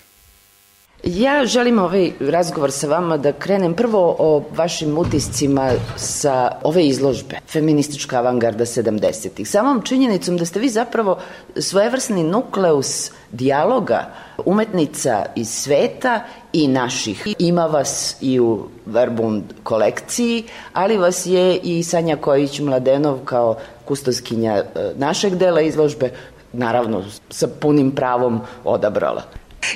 [1.03, 7.35] Ja želim ovaj razgovor sa vama da krenem prvo o vašim utiscima sa ove izložbe
[7.47, 9.49] Feministička avangarda 70-ih.
[9.49, 11.19] Samom činjenicom da ste vi zapravo
[11.55, 14.05] svojevrsni nukleus dijaloga
[14.45, 16.23] umetnica iz sveta
[16.53, 17.27] i naših.
[17.39, 24.63] Ima vas i u Verbund kolekciji, ali vas je i Sanja Kojić-Mladenov kao kustoskinja e,
[24.95, 26.11] našeg dela izložbe
[26.53, 29.23] naravno sa punim pravom odabrala.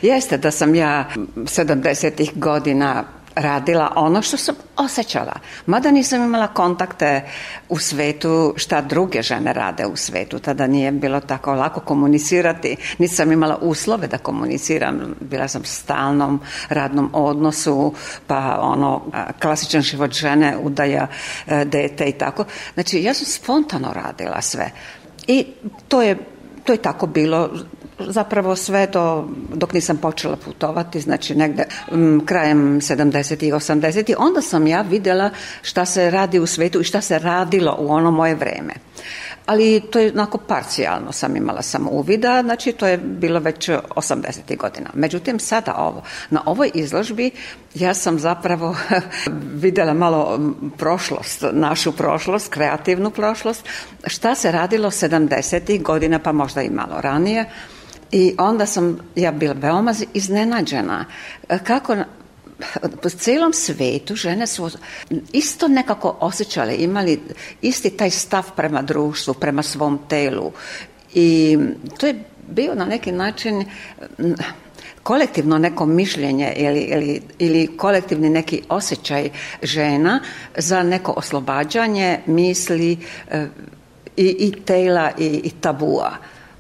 [0.02, 2.32] Jeste da sam ja 70.
[2.36, 3.04] godina
[3.36, 5.34] radila ono što sam osjećala.
[5.66, 7.22] Mada nisam imala kontakte
[7.70, 10.40] u svetu šta druge žene rade u svetu.
[10.40, 12.76] Tada nije bilo tako lako komunicirati.
[12.98, 15.16] Nisam imala uslove da komuniciram.
[15.20, 17.94] Bila sam u stalnom radnom odnosu,
[18.28, 19.02] pa ono,
[19.42, 21.08] klasičan život žene, udaja
[21.48, 22.46] e, dete i tako.
[22.74, 24.72] Znači, ja sam spontano radila sve.
[25.28, 25.46] I
[25.88, 26.18] to je,
[26.64, 27.50] to je tako bilo
[28.08, 33.44] zapravo sve do, dok nisam počela putovati, znači negde m, krajem 70.
[33.44, 34.14] i 80.
[34.18, 35.30] onda sam ja videla
[35.62, 38.74] šta se radi u svetu i šta se radilo u ono moje vreme.
[39.46, 44.58] ali to je onako parcijalno sam imala samo uvida, znači to je bilo već 80.
[44.58, 44.90] godina.
[44.94, 47.32] Međutim, sada ovo, na ovoj izložbi
[47.76, 48.76] ja sam zapravo
[49.64, 50.40] videla malo
[50.78, 53.66] prošlost, našu prošlost, kreativnu prošlost,
[54.08, 55.82] šta se radilo 70.
[55.82, 57.46] godina, pa možda i malo ranije,
[58.12, 61.06] i onda sam ja bila veoma iznenađena
[61.64, 61.96] kako
[63.02, 64.70] po celom svetu žene su
[65.34, 67.20] isto nekako osjećale, imali
[67.62, 70.52] isti taj stav prema društvu, prema svom telu
[71.14, 71.58] i
[71.98, 73.66] to je bio na neki način
[75.04, 79.30] kolektivno neko mišljenje ili, ili, ili kolektivni neki osjećaj
[79.64, 80.20] žena
[80.58, 82.98] za neko oslobađanje misli
[83.32, 83.48] e,
[84.18, 86.12] i, i tela i, i tabua.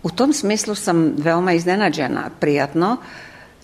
[0.03, 2.97] U tom smislu sam veoma iznenađena, prijatno,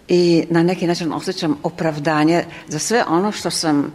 [0.07, 3.91] i na neki način osjećam opravdanje za sve ono što sam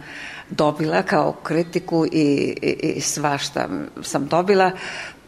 [0.49, 3.67] dobila kao kritiku i, i, i svašta
[4.01, 4.71] sam dobila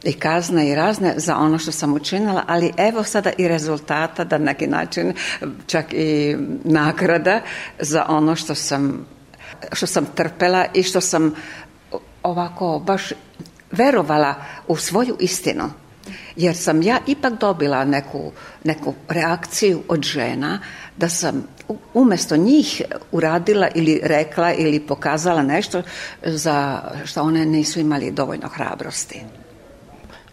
[0.04, 4.38] i kazne i razne za ono što sam učinila, ali evo sada i rezultata da
[4.38, 5.14] na neki način
[5.68, 7.42] čak i nagrada
[7.80, 9.06] za ono što sam
[9.74, 11.36] što sam trpela i što sam
[12.24, 13.14] ovako baš
[13.72, 14.36] verovala
[14.68, 15.64] u svoju istinu
[16.36, 18.32] jer sam ja ipak dobila neku,
[18.64, 20.60] neku reakciju od žena
[20.98, 21.48] da sam
[21.94, 22.82] umesto njih
[23.12, 25.82] uradila ili rekla ili pokazala nešto
[26.24, 29.22] za što one nisu imali dovoljno hrabrosti.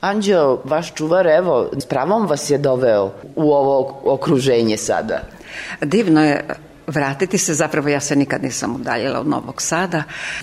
[0.00, 5.20] Anđeo, vaš čuvar, evo, s pravom vas je doveo u ovo okruženje sada.
[5.80, 6.44] Divno je
[6.86, 10.02] vratiti se, zapravo ja se nikad nisam udaljila od Novog Sada.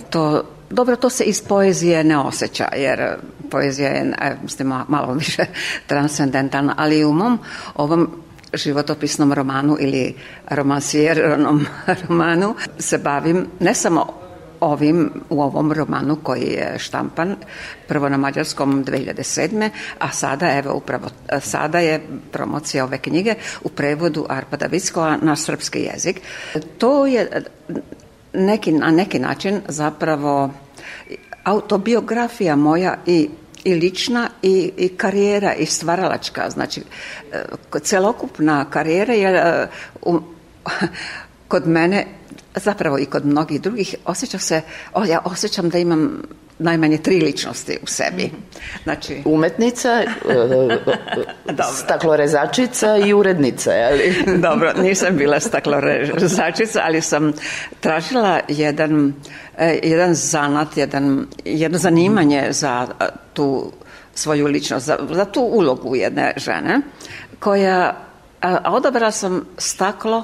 [0.09, 3.15] To Dobro, to se iz poezije ne osjeća, jer
[3.51, 4.13] poezija je
[4.43, 5.45] mislim, malo više
[5.87, 7.39] transcendentalna, ali u mom
[7.75, 8.09] ovom
[8.53, 10.15] životopisnom romanu ili
[10.49, 11.65] romansijernom
[12.07, 14.19] romanu se bavim ne samo
[14.59, 17.35] ovim, u ovom romanu koji je štampan
[17.87, 19.69] prvo na mađarskom 2007.
[19.99, 21.09] a sada evo upravo
[21.41, 22.01] sada je
[22.31, 26.21] promocija ove knjige u prevodu Arpada Vickova na srpski jezik.
[26.77, 27.43] To je
[28.33, 30.49] neki, na neki način zapravo
[31.43, 33.29] autobiografija moja i
[33.63, 36.49] i lična i, i karijera i stvaralačka.
[36.49, 36.81] Znači
[37.31, 37.43] e,
[37.81, 39.67] celokupna karijera je e,
[40.01, 40.19] u,
[41.47, 42.05] kod mene
[42.55, 44.61] zapravo i kod mnogih drugih osjeća se,
[44.93, 46.21] o, ja osjećam da imam
[46.59, 48.31] najmanje tri ličnosti u sebi.
[48.83, 49.21] Znači...
[49.25, 50.05] Umetnica, e,
[51.83, 54.23] staklorezačica i urednica, je li?
[54.47, 57.33] Dobro, nisam bila staklorezačica, ali sam
[57.79, 59.13] tražila jedan,
[59.57, 63.71] e, jedan zanat, jedan, jedno zanimanje za e, tu
[64.13, 66.81] svoju ličnost, za, za tu ulogu jedne žene,
[67.39, 67.97] koja,
[68.41, 70.23] a odabrala sam staklo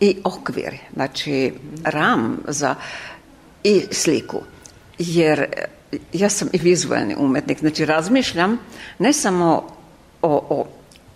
[0.00, 1.52] i okvir, znači
[1.84, 2.74] ram za
[3.64, 4.40] i sliku
[4.98, 5.46] jer
[6.12, 8.58] ja sam i vizualni umetnik, znači razmišljam
[8.98, 9.66] ne samo
[10.22, 10.66] o, o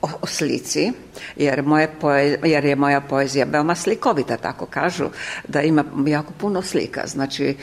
[0.03, 0.93] o, slici,
[1.37, 5.05] jer, moje poe, jer je moja poezija veoma slikovita, tako kažu,
[5.49, 7.57] da ima jako puno slika, znači,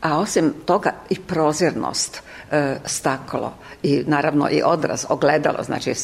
[0.00, 2.22] a osim toga i prozirnost,
[2.84, 5.94] staklo i naravno i odraz, ogledalo, znači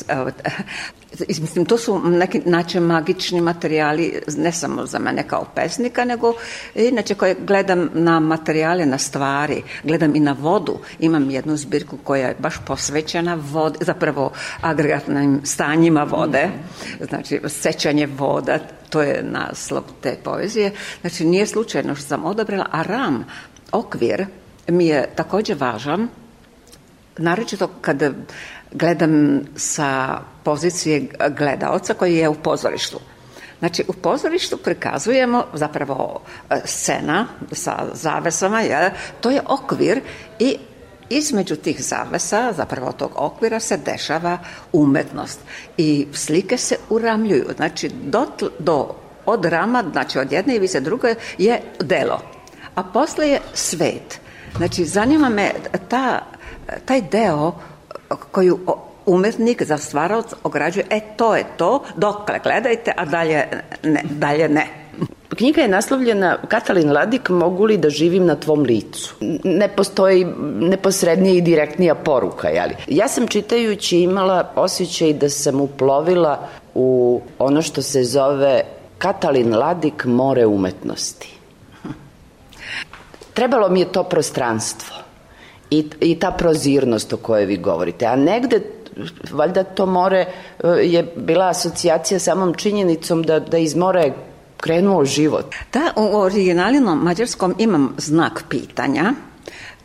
[1.41, 6.33] mislim, to su neki način magični materijali, ne samo za mene kao pesnika, nego
[6.75, 10.79] inače koje gledam na materijale, na stvari, gledam i na vodu.
[10.99, 16.49] Imam jednu zbirku koja je baš posvećena vode, zapravo agregatnim stanjima vode,
[17.09, 18.59] znači sećanje voda,
[18.91, 20.73] to je naslov te poezije.
[21.01, 23.25] Znači nije slučajno što sam odabrala, a ram,
[23.73, 24.27] okvir,
[24.69, 26.09] mi je takođe važan,
[27.19, 28.11] naročito kada
[28.73, 33.01] gledam sa pozicije gledaoca koji je u pozorištu.
[33.59, 40.01] Znači, u pozorištu prikazujemo zapravo e, scena sa zavesama, je, to je okvir
[40.39, 40.57] i
[41.09, 44.39] između tih zavesa, zapravo tog okvira se dešava
[44.73, 45.41] umetnost
[45.77, 47.47] i slike se uramljuju.
[47.57, 48.27] Znači, do,
[48.59, 48.95] do,
[49.27, 52.23] od rama, znači od jedne i druge je delo,
[52.75, 54.21] a posle je svet.
[54.57, 55.51] Znači, zanima me
[55.89, 56.21] ta,
[56.85, 57.53] taj deo
[58.33, 58.59] koju
[59.07, 63.45] umetnik za stvaraoc ograđuje, e to je to, dokle gledajte, a dalje
[63.83, 64.03] ne.
[64.11, 64.67] Dalje ne.
[65.37, 69.15] Knjiga je naslovljena Katalin Ladik, mogu li da živim na tvom licu?
[69.45, 70.27] Ne postoji
[70.61, 72.75] neposrednija i direktnija poruka, jeli?
[72.87, 78.63] Ja sam čitajući imala osjećaj da sam uplovila u ono što se zove
[78.99, 81.39] Katalin Ladik more umetnosti.
[83.35, 85.06] Trebalo mi je to prostranstvo
[85.71, 88.07] i, i ta prozirnost o kojoj vi govorite.
[88.07, 88.61] A negde
[89.31, 94.15] valjda to more e, je bila asocijacija samom činjenicom da, da iz mora je
[94.57, 95.55] krenuo život.
[95.73, 99.13] Da, u originalnom mađarskom imam znak pitanja,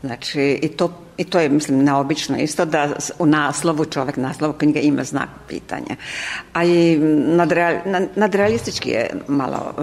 [0.01, 4.80] znači i to I to je, mislim, neobično isto da u naslovu, čovek naslovu knjige
[4.80, 5.95] ima znak pitanja.
[6.53, 6.97] A i
[7.28, 7.76] nadreal,
[8.15, 9.74] nadrealistički je malo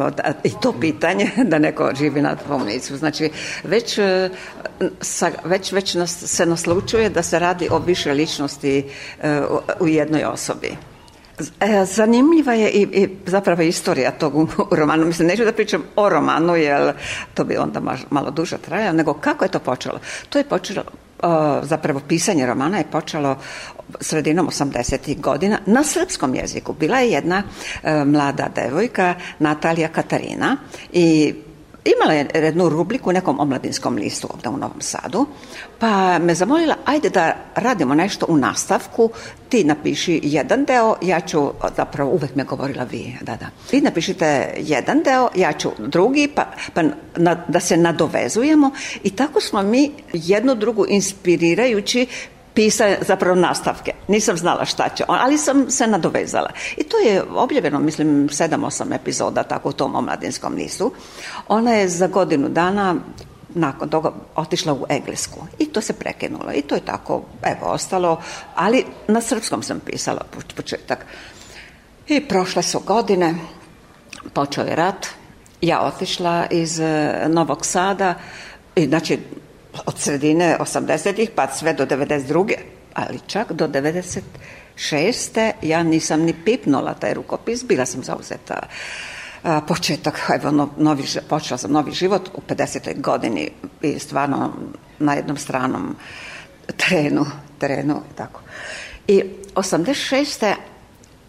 [0.45, 2.97] i to pitanje da neko živi na pomnicu.
[2.97, 3.31] Znači,
[3.65, 4.31] već, e,
[5.01, 8.85] sa, već, već nas, se naslučuje da se radi o više ličnosti
[9.23, 9.41] e,
[9.81, 10.77] u jednoj osobi.
[11.61, 15.07] E, zanimljiva je i, i zapravo istorija tog u romanu.
[15.07, 16.93] Mislim, neću da pričam o romanu, jer
[17.35, 17.81] to bi onda
[18.11, 19.99] malo duže trajalo, nego kako je to počelo?
[20.29, 20.83] To je počelo
[21.63, 23.37] zapravo pisanje romana je počelo
[24.01, 25.21] sredinom 80.
[25.21, 26.73] godina na srpskom jeziku.
[26.73, 27.43] Bila je jedna
[27.83, 30.57] e, mlada devojka, Natalija Katarina
[30.93, 31.35] i
[31.85, 35.27] Imala je jednu rubriku u nekom omladinskom listu ovde u Novom Sadu,
[35.79, 39.11] pa me zamolila, ajde da radimo nešto u nastavku,
[39.49, 43.47] ti napiši jedan deo, ja ću, zapravo uvek me govorila vi, da, da.
[43.73, 46.83] Vi napišite jedan deo, ja ću drugi, pa, pa
[47.17, 48.71] na, da se nadovezujemo
[49.03, 52.07] i tako smo mi jednu drugu inspirirajući
[52.59, 53.93] pisa zapravo nastavke.
[54.09, 56.51] Nisam znala šta će, ali sam se nadovezala.
[56.77, 60.93] I to je objavljeno, mislim, 7-8 epizoda tako u tom omladinskom listu.
[61.49, 62.95] Ona je za godinu dana
[63.55, 68.21] nakon toga otišla u Englesku i to se prekinulo i to je tako, evo, ostalo,
[68.55, 70.21] ali na srpskom sam pisala
[70.57, 71.07] početak.
[72.09, 73.35] I prošle su godine,
[74.33, 75.07] počeo je rat,
[75.61, 78.15] ja otišla iz eh, Novog Sada
[78.75, 79.19] i znači
[79.87, 82.55] od sredine 80-ih pa sve do 92.
[82.95, 85.53] ali čak do 96.
[85.63, 88.63] ja nisam ni pipnula taj rukopis, bila sam zauzeta
[89.69, 93.01] početak, evo, no, novi, počela sam novi život u 50.
[93.01, 93.51] godini
[93.83, 94.53] i stvarno
[94.99, 95.97] na jednom stranom
[96.77, 97.27] terenu,
[97.59, 98.41] terenu i tako.
[99.07, 99.23] I
[99.55, 100.55] 86.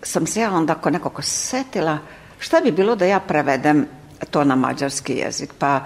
[0.04, 1.98] sam se ja onda ako nekako setila
[2.40, 3.88] šta bi bilo da ja prevedem
[4.26, 5.54] to na mađarski jezik.
[5.60, 5.86] Pa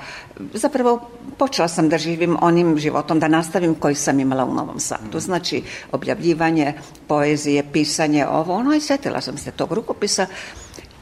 [0.53, 5.19] zapravo počela sam da živim onim životom, da nastavim koji sam imala u Novom Sadu.
[5.19, 6.73] Znači, objavljivanje,
[7.07, 10.25] poezije, pisanje, ovo, ono, i setila sam se tog rukopisa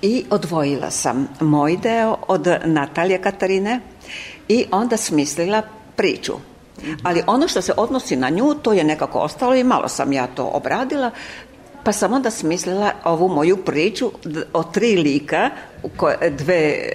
[0.02, 3.80] i odvojila sam moj deo od Natalije Katarine
[4.48, 5.62] i onda smislila
[5.96, 6.34] priču.
[7.04, 10.28] Ali ono što se odnosi na nju, to je nekako ostalo i malo sam ja
[10.28, 11.12] to obradila,
[11.84, 14.12] Pa sam onda smislila ovu moju priču
[14.54, 15.50] o tri lika,
[15.98, 16.90] koje, dve,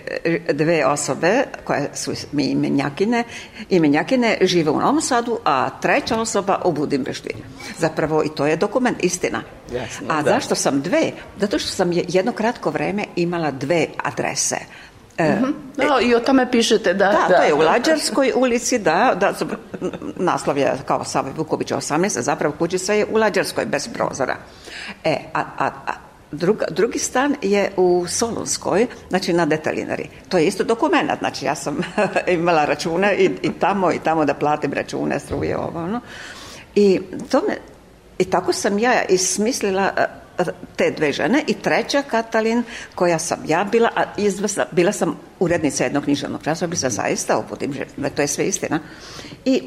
[0.52, 3.24] dve osobe koje su mi imenjakine,
[3.70, 7.34] imenjakine žive u Novom Sadu, a treća osoba u Budimpešti.
[7.78, 9.42] Zapravo i to je dokument, istina.
[9.72, 10.30] Jasno, a da.
[10.30, 11.10] zašto sam dve?
[11.40, 14.56] Zato što sam jedno kratko vreme imala dve adrese.
[15.18, 15.52] Mm -hmm.
[15.88, 17.06] no, I o tome pišete, da.
[17.06, 19.32] Da, da to je u Lađarskoj ulici, da, da
[20.16, 24.36] naslov je kao Save Vukovića 18, a zapravo kući sve je u Lađarskoj bez prozora.
[25.04, 25.92] E, a, a, a
[26.32, 30.08] Druga, drugi stan je u Solunskoj, znači na detalinari.
[30.28, 31.78] To je isto dokument, znači ja sam
[32.26, 36.00] imala račune i, i tamo i tamo da platim račune, struje, ovo, ono.
[36.74, 37.00] I,
[37.30, 37.56] to me,
[38.18, 39.90] I tako sam ja ismislila
[40.76, 42.62] te dve žene i treća Katalin
[42.94, 48.10] koja sam ja bila, a izvesla, bila sam urednica jednog književnog časopisa zaista uputim, da
[48.10, 48.80] to je sve istina.
[49.44, 49.62] I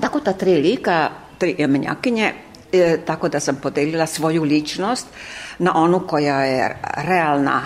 [0.00, 2.32] tako ta tri lika, tri jemenjakinje,
[2.72, 5.06] e, tako da sam podelila svoju ličnost
[5.58, 7.62] na onu koja je realna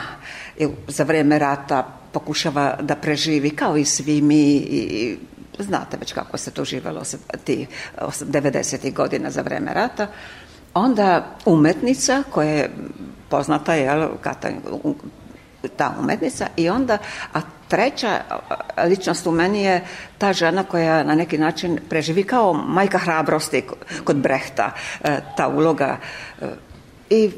[0.59, 5.17] i za vreme rata pokušava da preživi kao i svi mi i
[5.59, 7.03] znate već kako se to živelo
[7.45, 7.67] ti
[7.97, 8.93] 90.
[8.93, 10.07] godina za vreme rata.
[10.75, 12.71] Onda umetnica koja je
[13.29, 14.09] poznata, je
[15.77, 16.99] ta umetnica i onda,
[17.35, 18.21] a treća
[18.89, 19.85] ličnost u meni je
[20.19, 23.65] ta žena koja na neki način preživi kao majka hrabrosti
[24.05, 24.71] kod Brehta,
[25.05, 25.97] e, ta uloga
[26.41, 26.47] e,
[27.11, 27.31] i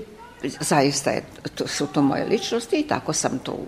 [0.60, 1.22] zaista je,
[1.54, 3.58] to, su to moje ličnosti i tako sam tu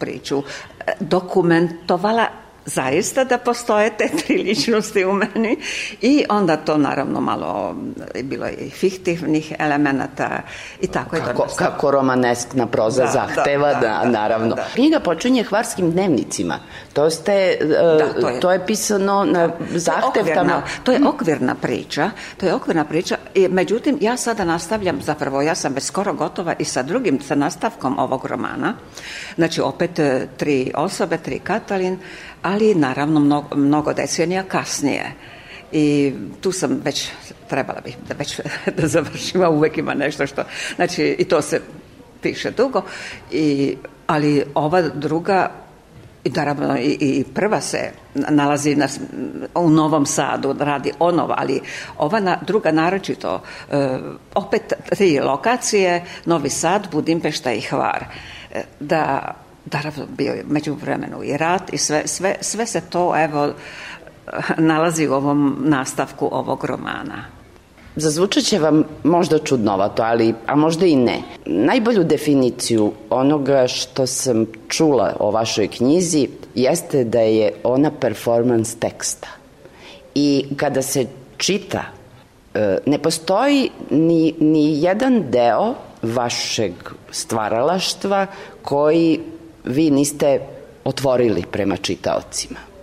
[0.00, 0.42] priču
[0.86, 2.26] e, dokumentovala
[2.66, 5.56] zaista da postoje te tri ličnosti u meni
[6.00, 7.76] i onda to naravno malo
[8.22, 10.40] bilo i fiktivnih elemenata
[10.80, 11.54] i tako kako, je to.
[11.56, 14.54] Kako romaneskna proza da, zahteva, da, da, da, naravno.
[14.54, 14.66] Da.
[14.74, 16.58] Knjiga počinje hvarskim dnevnicima.
[16.92, 20.62] To ste, da, to, je, to je pisano na zahtev tamo.
[20.82, 25.54] To je okvirna priča, to je okvirna priča, i, međutim ja sada nastavljam, zapravo ja
[25.54, 28.74] sam već skoro gotova i sa drugim, sa nastavkom ovog romana,
[29.36, 31.98] znači opet e, tri osobe, tri Katalin,
[32.44, 35.12] ali naravno mnogo, mnogo decenija kasnije.
[35.72, 37.08] I tu sam već,
[37.48, 38.40] trebala bih da već
[38.78, 40.42] da završim, a uvek ima nešto što,
[40.76, 41.60] znači i to se
[42.22, 42.82] piše dugo,
[43.30, 43.76] i,
[44.06, 45.50] ali ova druga
[46.24, 48.88] i naravno i, i prva se nalazi na,
[49.54, 51.60] u Novom Sadu, radi onova, ali
[51.98, 53.98] ova na, druga naročito, e,
[54.34, 58.04] opet tri lokacije, Novi Sad, Budimpešta i Hvar.
[58.52, 59.34] E, da
[59.72, 63.52] naravno bio je među vremenu i rat i sve, sve, sve se to evo
[64.58, 67.24] nalazi u ovom nastavku ovog romana.
[67.96, 71.22] Zazvučat će vam možda čudnovato, ali, a možda i ne.
[71.46, 79.28] Najbolju definiciju onoga što sam čula o vašoj knjizi jeste da je ona performans teksta.
[80.14, 81.06] I kada se
[81.36, 81.82] čita,
[82.54, 86.72] e, ne postoji ni, ni jedan deo vašeg
[87.10, 88.26] stvaralaštva
[88.62, 89.20] koji
[89.64, 90.40] vi niste
[90.84, 92.74] otvorili prema čitaocima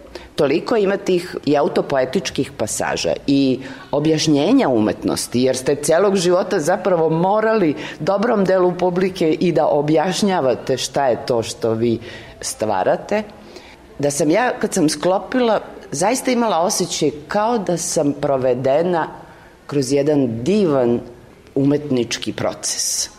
[0.42, 3.60] toliko ima tih i autopoetičkih pasaža i
[3.92, 11.08] objašnjenja umetnosti, jer ste celog života zapravo morali dobrom delu publike i da objašnjavate šta
[11.08, 12.00] je to što vi
[12.42, 13.24] stvarate,
[14.00, 15.62] da sam ja, kad sam sklopila,
[15.92, 19.08] zaista imala osjećaj kao da sam provedena
[19.68, 21.00] kroz jedan divan
[21.56, 23.10] umetnički proces.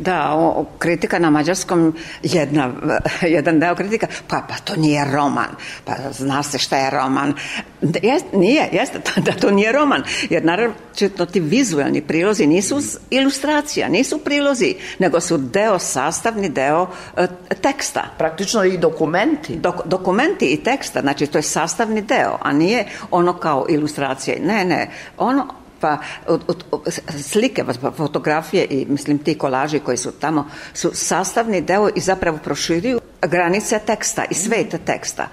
[0.00, 2.70] Da, o, kritika na mađarskom, jedna,
[3.36, 5.48] jedan deo kritika, pa, pa to nije roman,
[5.84, 7.34] pa zna se šta je roman.
[8.02, 10.74] Jest, nije, jeste, da to nije roman, jer naravno
[11.32, 12.80] ti vizualni prilozi nisu
[13.10, 16.86] ilustracija, nisu prilozi, nego su deo, sastavni deo
[17.16, 17.26] e,
[17.62, 18.04] teksta.
[18.18, 19.56] Praktično i dokumenti.
[19.56, 24.36] Dok, dokumenti i teksta, znači to je sastavni deo, a nije ono kao ilustracija.
[24.44, 26.82] Ne, ne, ono, pa od, od, od,
[27.22, 32.38] slike, pa fotografije i mislim ti kolaži koji su tamo su sastavni deo i zapravo
[32.38, 35.28] proširuju granice teksta i sveta teksta.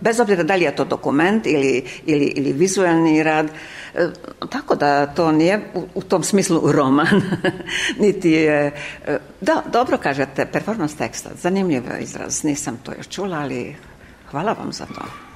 [0.00, 3.46] Bez obzira da li je to dokument ili, ili, ili vizualni rad,
[3.94, 4.08] e,
[4.50, 7.22] tako da to nije u, u tom smislu roman,
[8.04, 8.72] niti je...
[9.06, 13.76] E, da, dobro kažete, performance teksta, zanimljiv izraz, nisam to još čula, ali
[14.30, 15.31] hvala vam za to.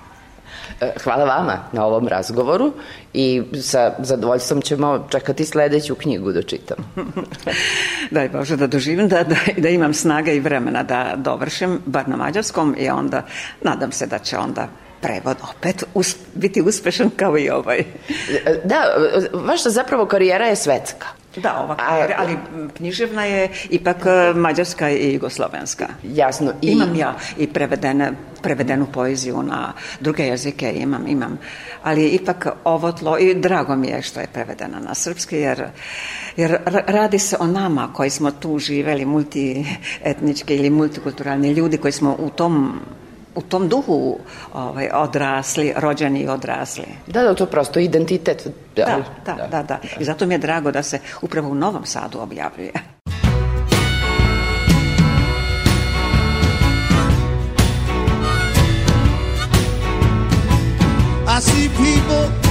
[0.81, 2.73] E, hvala vama na ovom razgovoru
[3.13, 6.77] i sa zadovoljstvom ćemo čekati sledeću knjigu da čitam.
[8.11, 12.17] Daj Bože da doživim, da, da, da imam snage i vremena da dovršim, bar na
[12.17, 13.23] mađarskom i onda
[13.63, 14.69] nadam se da će onda
[15.01, 17.79] prevod opet us, biti uspešan kao i ovaj.
[17.79, 17.85] E,
[18.65, 18.85] da,
[19.33, 21.07] vaša zapravo karijera je svetska.
[21.37, 22.37] Da, ova, A, ali
[22.77, 25.87] književna je ipak e, mađarska i jugoslovenska.
[26.03, 26.53] Jasno.
[26.63, 26.71] I...
[26.71, 28.13] Imam ja i prevedene,
[28.43, 31.39] prevedenu poeziju na druge jezike, imam, imam.
[31.83, 35.65] Ali ipak ovo tlo, i drago mi je što je prevedena na srpski, jer,
[36.37, 42.17] jer radi se o nama koji smo tu živeli, multietnički ili multikulturalni ljudi koji smo
[42.19, 42.81] u tom
[43.37, 44.19] u tom duhu
[44.55, 46.85] ovaj, odrasli, rođeni i odrasli.
[47.07, 48.47] Da, da, to prosto identitet.
[48.77, 49.79] Da, da, da, da, da, da.
[50.01, 52.73] I zato mi je drago da se upravo u Novom Sadu objavljuje.
[61.29, 62.46] I see people,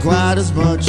[0.00, 0.88] quite as much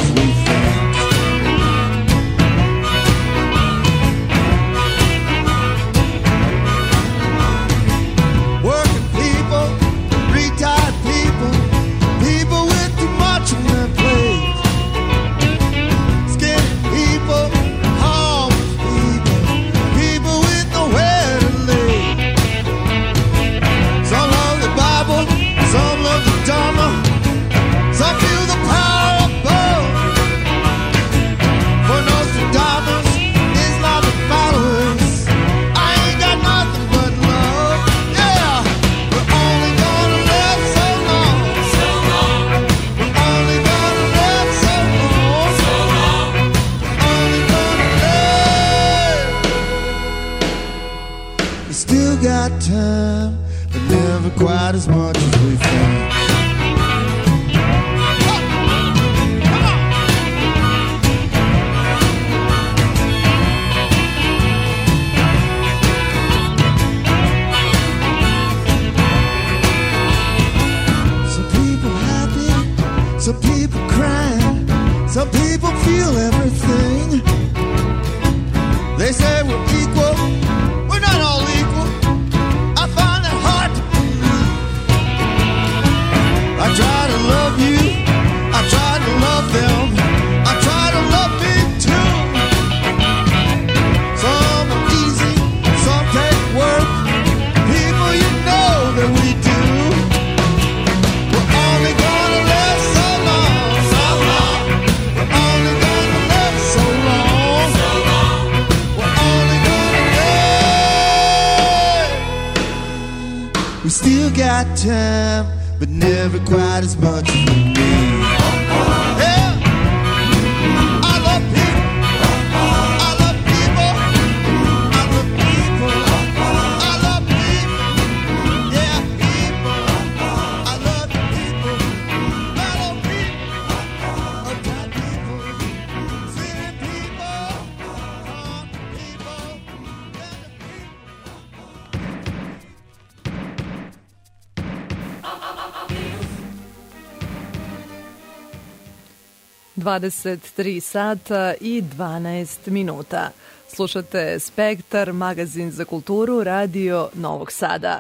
[149.92, 153.30] 23 sata i 12 minuta.
[153.68, 158.00] Slušate Spektar, magazin za kulturu, radio Novog Sada.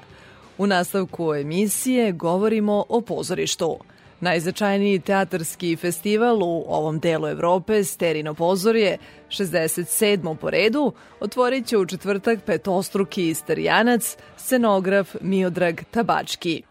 [0.58, 3.78] U nastavku emisije govorimo o pozorištu.
[4.20, 8.98] Najzačajniji teatarski festival u ovom delu Evrope, Sterino pozorje,
[9.30, 10.36] 67.
[10.36, 16.64] po redu, otvorit će u četvrtak petostruki istarijanac, scenograf Miodrag Tabački.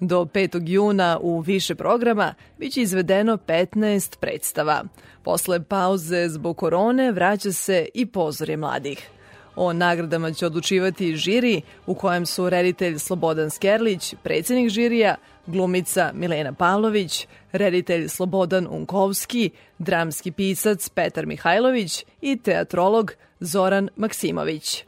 [0.00, 0.68] Do 5.
[0.68, 4.84] juna u više programa biće izvedeno 15 predstava.
[5.22, 9.10] Posle pauze zbog korone vraća se i pozorje mladih.
[9.56, 15.16] O nagradama će odlučivati žiri u kojem su reditelj Slobodan Skerlić, predsednik žirija,
[15.46, 24.84] glumica Milena Pavlović, reditelj Slobodan Unkovski, dramski pisac Petar Mihajlović i teatrolog Zoran Maksimović.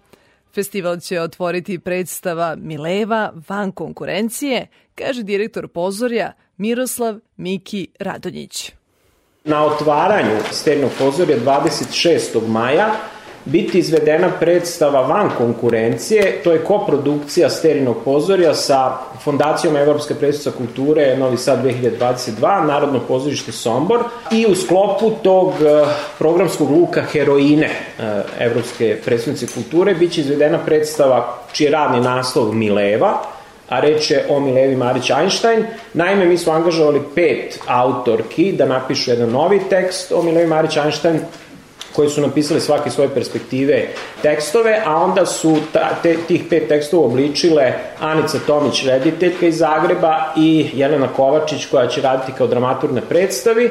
[0.58, 8.72] Festival će otvoriti predstava Mileva van konkurencije, kaže direktor pozorja Miroslav Miki Radonjić.
[9.44, 12.48] Na otvaranju Sternog pozorja 26.
[12.48, 12.94] maja
[13.44, 21.16] biti izvedena predstava van konkurencije, to je koprodukcija Sterinog pozorja sa Fondacijom Evropske predstavca kulture
[21.16, 24.00] Novi Sad 2022, Narodno pozorište Sombor
[24.32, 25.86] i u sklopu tog eh,
[26.18, 33.22] programskog luka Heroine eh, Evropske predstavnice kulture biće izvedena predstava čiji je radni naslov Mileva,
[33.68, 35.66] a reč je o Milevi Marić Einstein.
[35.94, 41.20] Naime, mi smo angažovali pet autorki da napišu jedan novi tekst o Milevi Marić Einstein,
[41.96, 43.86] koji su napisali svake svoje perspektive
[44.22, 50.32] tekstove, a onda su ta, te, tih pet tekstova obličile Anica Tomić, rediteljka iz Zagreba
[50.36, 53.70] i Jelena Kovačić koja će raditi kao dramaturg na predstavi,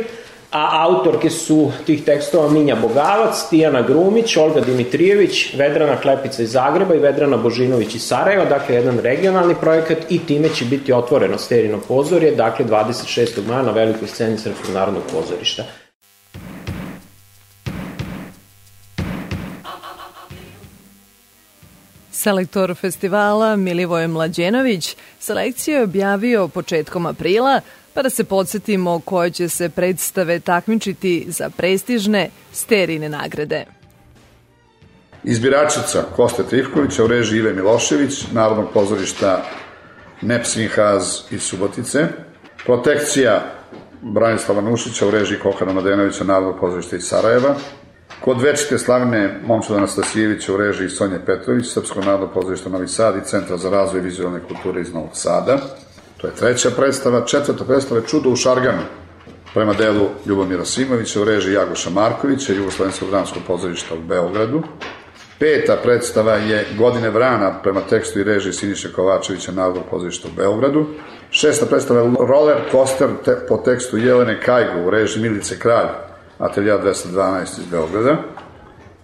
[0.51, 6.95] a autorke su tih tekstova Minja Bogavac, Tijana Grumić, Olga Dimitrijević, Vedrana Klepica iz Zagreba
[6.95, 11.79] i Vedrana Božinović iz Sarajeva, dakle jedan regionalni projekat i time će biti otvoreno Sterino
[11.87, 13.47] pozorje, dakle 26.
[13.47, 15.63] maja na velikoj sceni Srpskog narodnog pozorišta.
[22.17, 27.61] Selektor festivala Milivoje Mlađenović selekciju je objavio početkom aprila,
[27.93, 33.65] pa da se podsjetimo koje će se predstave takmičiti za prestižne sterine nagrade.
[35.23, 39.45] Izbiračica Koste Trivkovića u režiji Ive Milošević, Narodnog pozorišta
[40.21, 42.07] Nepsinhaz iz Subotice,
[42.65, 43.53] Protekcija
[44.01, 47.55] Branislava Nušića u režiji Kokana Mladenovića, Narodnog pozorišta iz Sarajeva,
[48.21, 53.25] Kod večite slavne Momčada Anastasijevića u režiji Sonje Petrović, Srpsko narodno pozorište Novi Sad i
[53.25, 55.57] Centra za razvoj vizualne kulture iz Novog Sada.
[56.17, 57.25] To je treća predstava.
[57.25, 58.81] Četvrta predstava je Čudo u Šarganu,
[59.53, 64.63] prema delu Ljubomira Simovića u režiji Jagoša Markovića, Jugoslovenskog dramskog pozorišta u Beogradu.
[65.39, 70.85] Peta predstava je Godine vrana prema tekstu i režiji Siniše Kovačevića Narodnog pozorišta u Beogradu.
[71.31, 76.06] Šesta predstava je Roller Coaster te, po tekstu Jelene Kajgu u režiji Milice Kralj
[76.39, 78.17] Atelja 212 iz Beograda.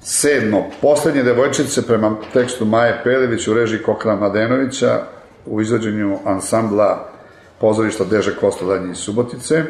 [0.01, 5.01] Sedmo, poslednje devojčice prema tekstu Maje Pelević u režiji Kokana Mladenovića
[5.45, 7.09] u izvođenju ansambla
[7.59, 9.63] pozorišta Deže Kostodanje iz Subotice.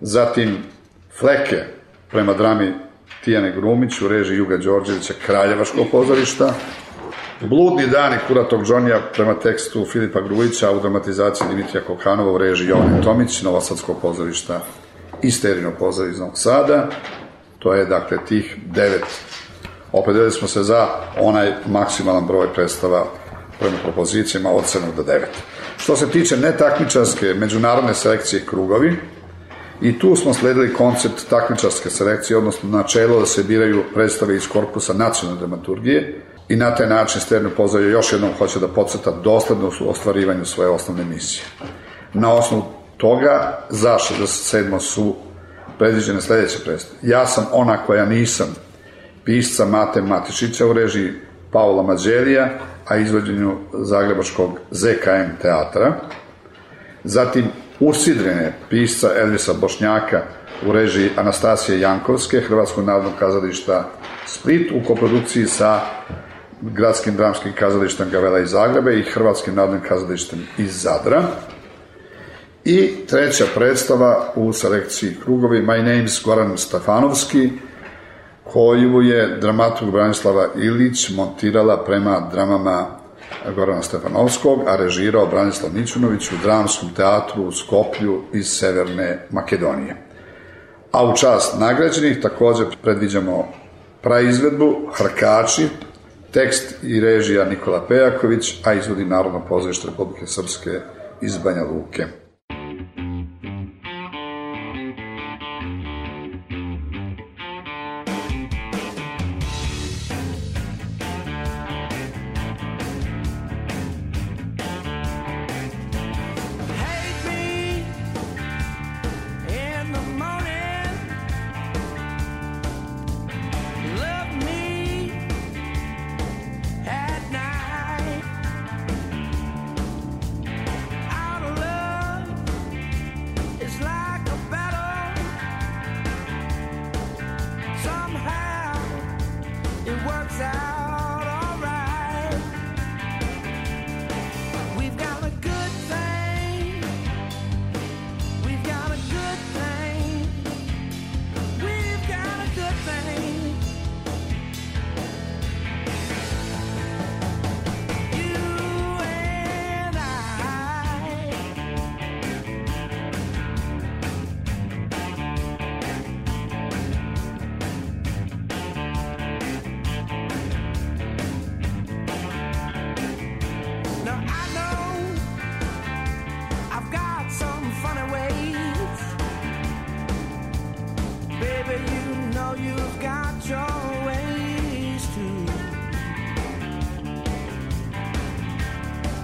[0.00, 0.56] Zatim
[1.18, 1.64] Fleke
[2.10, 2.72] prema drami
[3.24, 6.54] Tijane Grumić u režiji Juga Đorđevića Kraljevaškog pozorišta.
[7.40, 13.02] Bludni dani Kuratog Džonija prema tekstu Filipa Grujića u dramatizaciji Dimitrija Kokanova u režiji Jovane
[13.02, 14.60] Tomić, Novosadskog pozorišta
[15.22, 16.88] i Sterino pozor iz Novog Sada.
[17.58, 19.04] To je, dakle, tih devet.
[19.92, 20.88] Opredelili smo se za
[21.20, 23.06] onaj maksimalan broj predstava
[23.58, 25.18] prema propozicijama od 7 do 9.
[25.76, 28.96] Što se tiče netakmičarske međunarodne selekcije krugovi,
[29.80, 34.92] i tu smo sledili koncept takmičarske selekcije, odnosno načelo da se biraju predstave iz korpusa
[34.92, 39.90] nacionalne dramaturgije i na taj način Sterno pozorje još jednom hoće da podcrta doslednost u
[39.90, 41.44] ostvarivanju svoje osnovne misije.
[42.14, 42.64] Na osnovu
[42.98, 44.80] toga za 67.
[44.80, 45.14] su
[45.78, 46.98] predviđene sledeće predstave.
[47.02, 48.46] Ja sam ona koja nisam,
[49.24, 51.12] pisca Mate Matišića u režiji
[51.52, 55.92] Paula Mađelija, a izvođenju Zagrebačkog ZKM teatra.
[57.04, 57.44] Zatim
[57.80, 60.22] Usidrene, pisca Elvisa Bošnjaka
[60.66, 63.84] u režiji Anastasije Jankovske, Hrvatskog narodnog kazališta
[64.26, 65.80] Split u koprodukciji sa
[66.60, 71.22] Gradskim dramskim kazalištem Gavela iz Zagrebe i Hrvatskim narodnim kazalištem iz Zadra.
[72.70, 77.50] I treća predstava u selekciji krugovi My Name's Goran Stefanovski,
[78.44, 82.86] koju je dramaturg Branislava Ilić montirala prema dramama
[83.54, 89.96] Gorana Stefanovskog, a režirao Branislav Nićunović u dramskom teatru u Skoplju iz Severne Makedonije.
[90.92, 93.48] A u čast nagrađenih takođe predviđamo
[94.02, 95.68] praizvedbu Hrkači,
[96.32, 100.80] tekst i režija Nikola Pejaković, a izvodi Narodno pozorište Republike Srpske
[101.20, 102.06] iz Banja Luke.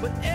[0.05, 0.34] But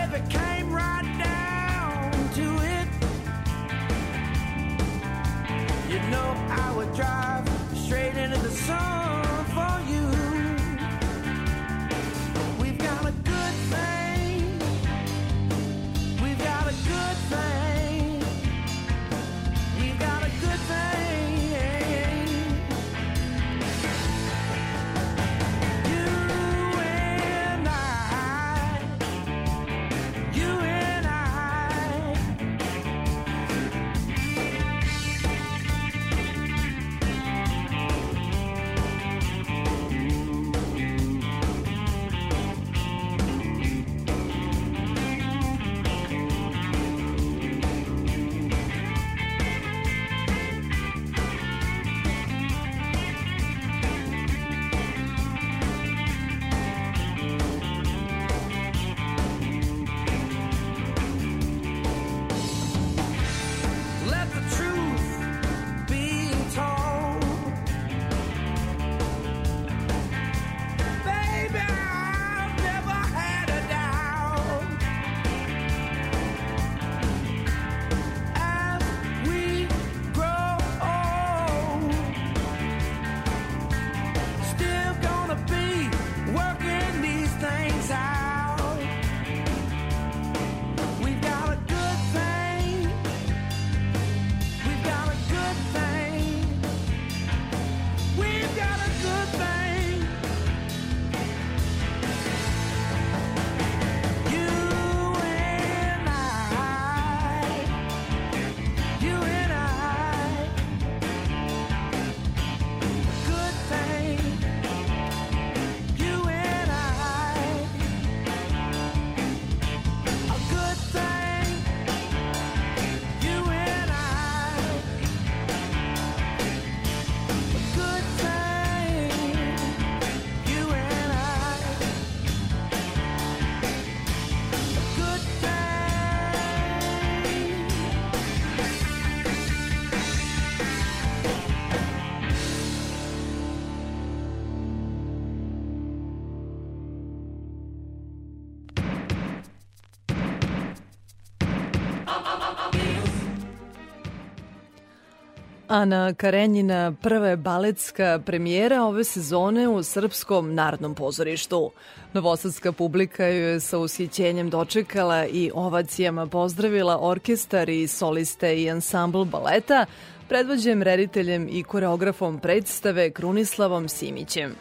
[155.70, 161.70] Ana Karenjina prva je baletska premijera ove sezone u Srpskom narodnom pozorištu.
[162.12, 169.24] Novosadska publika ju je sa ushićenjem dočekala i ovacijama pozdravila orkestar i soliste i ansambl
[169.24, 169.86] baleta,
[170.28, 174.54] predvođen rediteljem i koreografom predstave Krunislavom Simićem.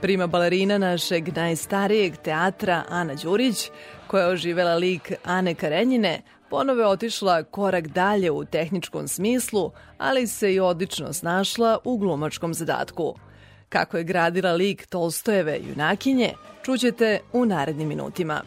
[0.00, 3.70] Prima balerina našeg najstarijeg teatra Ana Đurić,
[4.06, 6.22] koja je oživela lik Ane Karenjine,
[6.52, 13.14] Ponove otišla korak dalje u tehničkom smislu, ali se i odlično snašla u glumačkom zadatku.
[13.68, 18.42] Kako je gradila lik Tolstojeve junakinje, čućete u narednim minutima.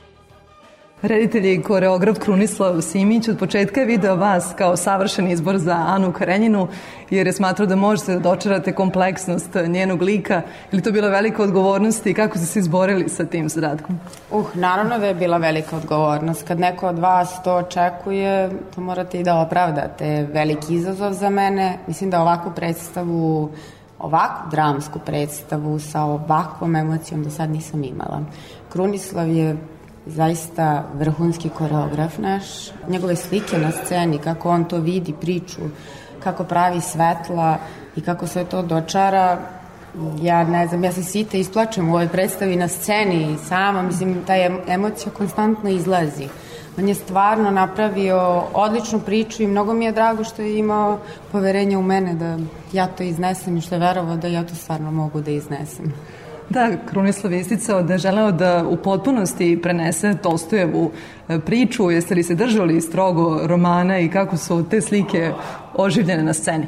[1.01, 6.11] Reditelj i koreograf Krunislav Simić od početka je video vas kao savršen izbor za Anu
[6.11, 6.67] Karenjinu
[7.09, 10.41] jer je smatrao da možete da dočarate kompleksnost njenog lika.
[10.71, 13.99] Ili to bila velika odgovornost i kako ste se izborili sa tim zadatkom?
[14.31, 16.47] Uh, naravno da je bila velika odgovornost.
[16.47, 20.27] Kad neko od vas to očekuje, to morate i da opravdate.
[20.33, 21.77] Veliki izazov za mene.
[21.87, 23.51] Mislim da ovakvu predstavu
[23.99, 28.21] ovakvu dramsku predstavu sa ovakvom emocijom do sad nisam imala.
[28.69, 29.57] Krunislav je
[30.05, 32.43] zaista vrhunski koreograf naš.
[32.87, 35.61] Njegove slike na sceni, kako on to vidi, priču,
[36.23, 37.57] kako pravi svetla
[37.95, 39.37] i kako sve to dočara,
[40.21, 44.33] ja ne znam, ja se sita isplačem u ovoj predstavi na sceni sama, mislim, ta
[44.67, 46.27] emocija konstantno izlazi.
[46.77, 50.99] On je stvarno napravio odličnu priču i mnogo mi je drago što je imao
[51.31, 52.37] poverenje u mene da
[52.73, 55.93] ja to iznesem i što je verovao da ja to stvarno mogu da iznesem.
[56.49, 60.91] Da, Krunislav je isticao da je želeo da u potpunosti prenese Tolstojevu
[61.29, 61.91] e, priču.
[61.91, 65.31] Jeste li se držali strogo romana i kako su te slike
[65.73, 66.67] oživljene na sceni?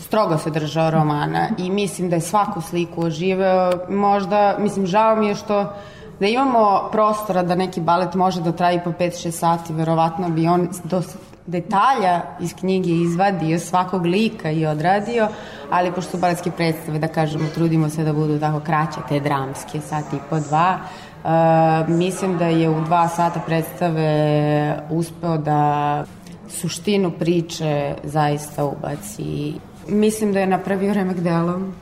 [0.00, 3.72] Strogo se držao romana i mislim da je svaku sliku oživeo.
[3.88, 5.72] Možda, mislim, žao mi je što
[6.20, 10.68] da imamo prostora da neki balet može da traji po 5-6 sati, verovatno bi on
[10.84, 11.02] do
[11.46, 15.28] detalja iz knjige izvadio svakog lika i odradio,
[15.70, 19.80] ali pošto su baletske predstave, da kažemo, trudimo se da budu tako kraće, te dramske,
[19.80, 20.78] sat i po dva,
[21.24, 21.30] Uh,
[21.88, 26.04] mislim da je u dva sata predstave uspeo da
[26.48, 29.54] suštinu priče zaista ubaci.
[29.88, 31.74] Mislim da je napravio remek delom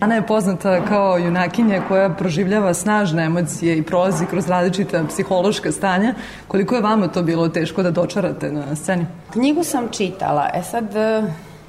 [0.00, 6.14] Ana je poznata kao junakinja koja proživljava snažne emocije i prolazi kroz različita psihološka stanja.
[6.48, 9.06] Koliko je vama to bilo teško da dočarate na sceni?
[9.32, 10.50] Knjigu sam čitala.
[10.54, 11.22] E sad, e,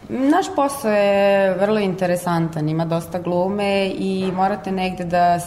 [0.10, 2.70] naš posao je vrlo interesantan.
[2.70, 5.40] Ima dosta glume i morate negde da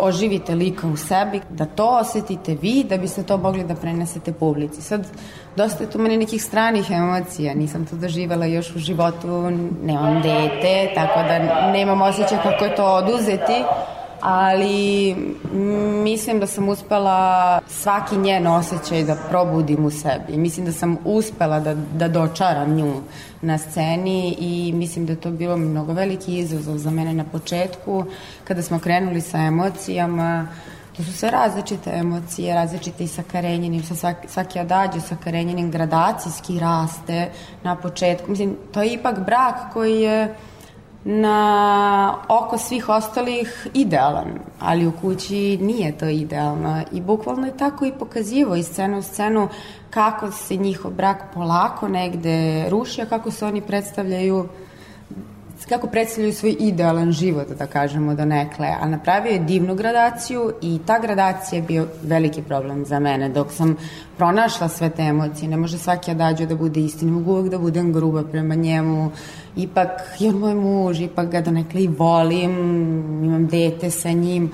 [0.00, 4.82] oživite lika u sebi, da to osetite vi, da biste to mogli da prenesete publici.
[4.82, 5.06] Sad,
[5.56, 9.50] dosta je tu meni nekih stranih emocija, nisam to doživela još u životu,
[9.82, 11.38] nemam dete, tako da
[11.72, 13.64] nemam osjećaj kako je to oduzeti,
[14.20, 15.14] ali
[16.04, 20.36] mislim da sam uspela svaki njen osjećaj da probudim u sebi.
[20.36, 22.94] Mislim da sam uspela da, da dočaram nju
[23.42, 28.04] na sceni i mislim da to bilo mnogo veliki izazov za mene na početku
[28.44, 30.46] kada smo krenuli sa emocijama
[30.96, 35.70] To su sve različite emocije, različite i sa Karenjinim, sa svaki, svaki adađe sa Karenjinim
[35.70, 37.30] gradacijski raste
[37.62, 38.30] na početku.
[38.30, 40.34] Mislim, to je ipak brak koji je
[41.08, 46.82] na oko svih ostalih idealan, ali u kući nije to idealno.
[46.92, 49.48] I bukvalno je tako i pokazivo iz scenu u scenu
[49.90, 54.48] kako se njihov brak polako negde ruši, a kako se oni predstavljaju
[55.64, 60.78] kako predstavljaju svoj idealan život, da kažemo do nekle, a napravio je divnu gradaciju i
[60.86, 63.28] ta gradacija je bio veliki problem za mene.
[63.28, 63.76] Dok sam
[64.16, 67.92] pronašla sve te emocije, ne može svaki adađo da bude istin, mogu uvek da budem
[67.92, 69.10] gruba prema njemu,
[69.56, 72.52] ipak je moj muž, ipak ga do nekle i volim,
[73.24, 74.52] imam dete sa njim,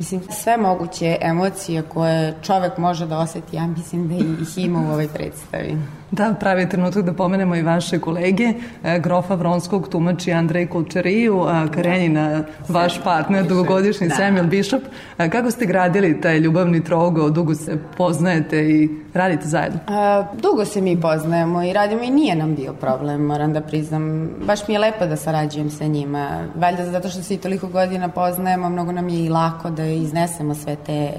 [0.00, 4.92] Mislim, sve moguće emocije koje čovek može da oseti, ja mislim da ih ima u
[4.92, 5.76] ovoj predstavi.
[6.10, 8.52] Da, pravi trenutak da pomenemo i vaše kolege,
[8.84, 14.14] e, Grofa Vronskog tumači Andrej Kulčariju, a Karenjina, vaš partner, dugogodišnji da.
[14.14, 14.82] Samuel Bishop.
[15.18, 19.80] E, kako ste gradili taj ljubavni trogo, dugo se poznajete i radite zajedno?
[19.86, 24.30] A, dugo se mi poznajemo i radimo i nije nam bio problem, moram da priznam.
[24.46, 26.44] Baš mi je lepo da sarađujem sa njima.
[26.54, 30.54] Valjda zato što se i toliko godina poznajemo, mnogo nam je i lako da iznesemo
[30.54, 31.10] sve te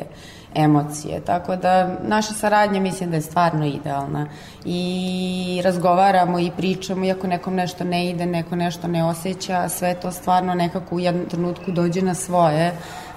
[0.56, 1.22] emocije.
[1.22, 4.28] Tako da naša saradnja mislim da je stvarno idealna
[4.66, 10.12] i razgovaramo i pričamo iako nekom nešto ne ide, neko nešto ne osjeća, sve to
[10.12, 12.72] stvarno nekako u jednom trenutku dođe na svoje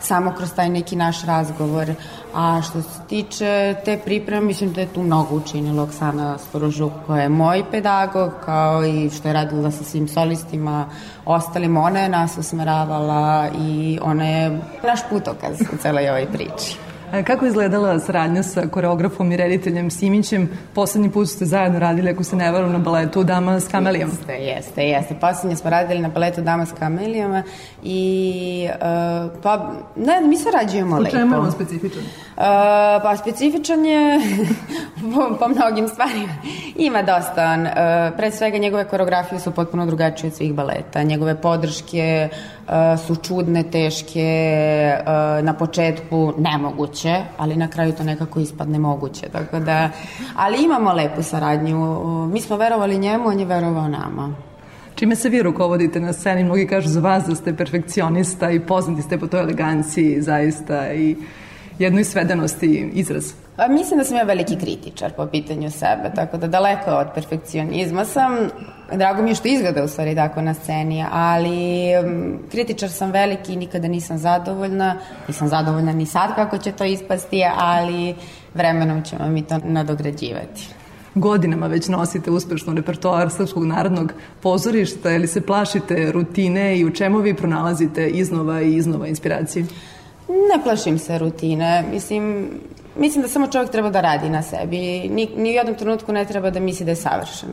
[0.05, 1.95] samo kroz taj neki naš razgovor.
[2.35, 7.23] A što se tiče te pripreme, mislim da je tu mnogo učinila Oksana Storožuk, koja
[7.23, 10.89] je moj pedagog, kao i što je radila sa svim solistima,
[11.25, 16.94] ostalim, ona je nas usmeravala i ona je naš putokaz u celoj ovoj priči.
[17.23, 20.49] Kako je izgledala saradnja sa koreografom i rediteljem Simićem?
[20.75, 24.13] Poslednji put ste zajedno radili, ako se ne varam, na baletu Dama s kamelijama.
[24.13, 25.15] Jeste, jeste, jeste.
[25.21, 27.43] Poslednje smo radili na baletu Dama s kamelijama
[27.83, 31.17] i uh, pa, ne, mi sarađujemo lepo.
[31.17, 32.03] U čemu je on specifičan?
[32.03, 32.43] Uh,
[33.03, 34.21] pa specifičan je
[35.15, 36.35] po, po mnogim stvarima.
[36.77, 37.57] Ima dosta.
[37.59, 41.03] Uh, pre svega njegove koreografije su potpuno drugačije od svih baleta.
[41.03, 42.64] Njegove podrške uh,
[43.07, 49.29] su čudne, teške, uh, na početku nemoguće, ali na kraju to nekako ispadne moguće.
[49.33, 49.91] Tako da,
[50.37, 51.77] ali imamo lepu saradnju.
[52.33, 54.35] Mi smo verovali njemu, on je verovao nama.
[54.95, 56.45] Čime se vi rukovodite na sceni?
[56.45, 61.17] Mnogi kažu za vas da ste perfekcionista i poznati ste po toj eleganciji zaista i
[61.79, 63.44] jednoj svedenosti izraz.
[63.57, 68.05] Pa mislim da sam ja veliki kritičar po pitanju sebe, tako da daleko od perfekcionizma
[68.05, 68.37] sam.
[68.93, 73.53] Drago mi je što izgleda u stvari tako na sceni, ali um, kritičar sam veliki
[73.53, 74.97] i nikada nisam zadovoljna.
[75.29, 78.15] Nisam zadovoljna ni sad kako će to ispasti, ali
[78.55, 80.69] vremenom ćemo mi to nadograđivati
[81.15, 87.19] godinama već nosite uspešno repertoar Srpskog narodnog pozorišta, ili se plašite rutine i u čemu
[87.19, 89.65] vi pronalazite iznova i iznova inspiracije?
[90.29, 91.85] Ne plašim se rutine.
[91.93, 92.49] Mislim,
[92.97, 94.79] mislim da samo čovjek treba da radi na sebi.
[95.09, 97.49] Ni, ni u jednom trenutku ne treba da misli da je savršen.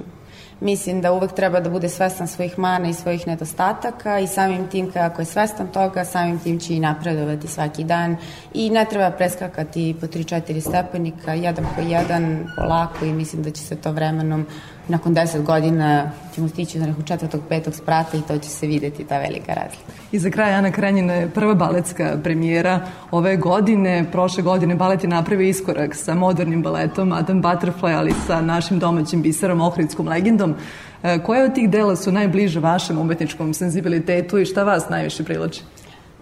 [0.62, 4.92] Mislim da uvek treba da bude svestan svojih mana i svojih nedostataka i samim tim
[4.92, 8.18] kako je svestan toga, samim tim će i napredovati svaki dan
[8.54, 13.62] i ne treba preskakati po 3-4 stepenika, jedan po jedan, polako i mislim da će
[13.62, 14.46] se to vremenom
[14.92, 19.04] nakon 10 godina ćemo stići do nekog četvrtog, petog sprata i to će se videti
[19.04, 19.92] ta velika razlika.
[20.12, 22.80] I za kraj Ana Krenjina je prva baletska premijera
[23.12, 24.06] ove godine.
[24.12, 29.22] Prošle godine balet je napravio iskorak sa modernim baletom Adam Butterfly, ali sa našim domaćim
[29.22, 30.56] biserom Ohridskom legendom.
[31.04, 35.62] E, koje od tih dela su najbliže vašem umetničkom senzibilitetu i šta vas najviše privlači?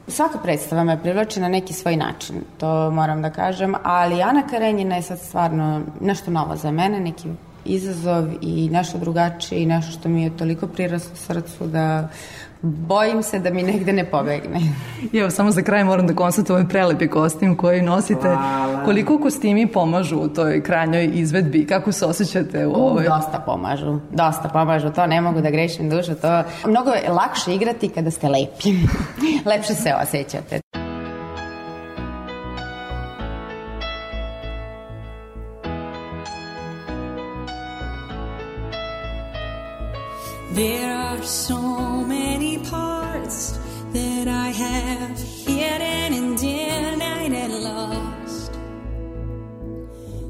[0.07, 4.95] Svaka predstava me privlači na neki svoj način, to moram da kažem, ali Ana Karenjina
[4.95, 7.27] je sad stvarno nešto novo za mene, neki
[7.69, 12.09] izazov i nešto drugačije i nešto što mi je toliko priraslo srcu da
[12.61, 14.59] bojim se da mi negde ne pobegne.
[15.11, 18.27] I evo, samo za kraj moram da konstatujem prelepi kostim koji nosite.
[18.27, 18.83] Hvala.
[18.85, 21.65] Koliko kostimi pomažu u toj krajnjoj izvedbi?
[21.65, 23.05] Kako se osjećate u ovoj?
[23.05, 23.99] U, dosta pomažu.
[24.11, 24.89] Dosta pomažu.
[24.89, 26.15] To ne mogu da grešim dušu.
[26.15, 28.69] To mnogo je lakše igrati kada ste lepi.
[29.51, 30.78] Lepše se osjećate.
[40.51, 43.59] There are so many parts
[43.93, 48.51] that I have hidden and denied and lost.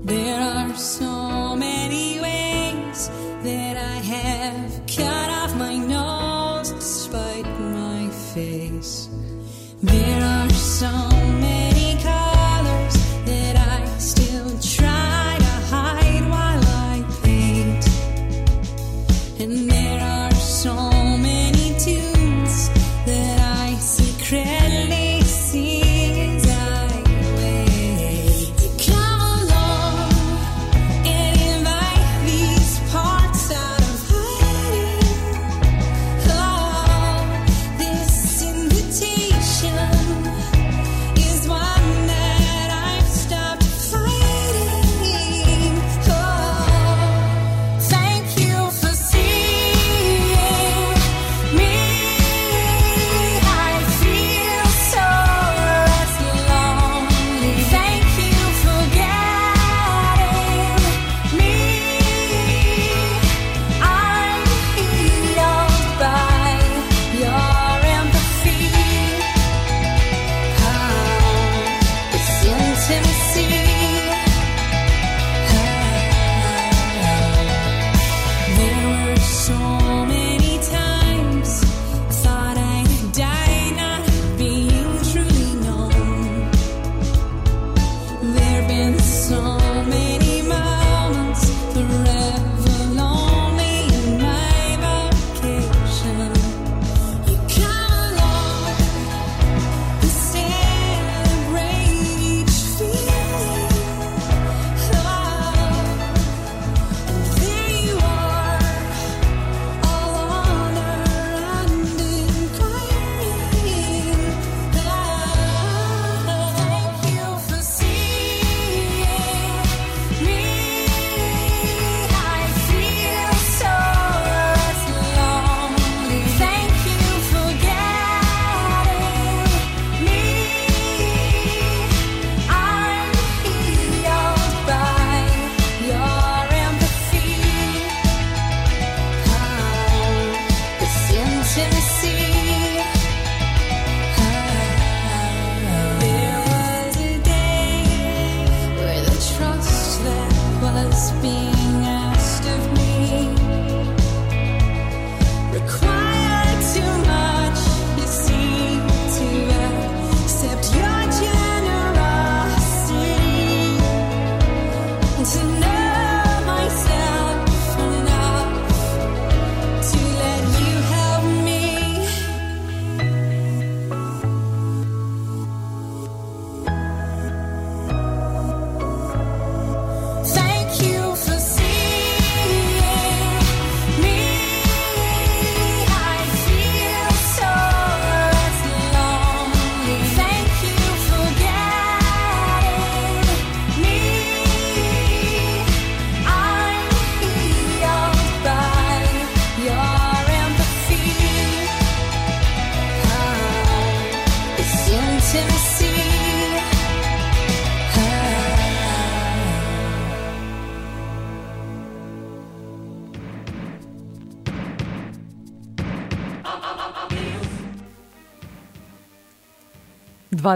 [0.03, 3.09] There are so many ways
[3.43, 9.07] that I have cut off my nose despite my face.
[9.81, 11.08] There are so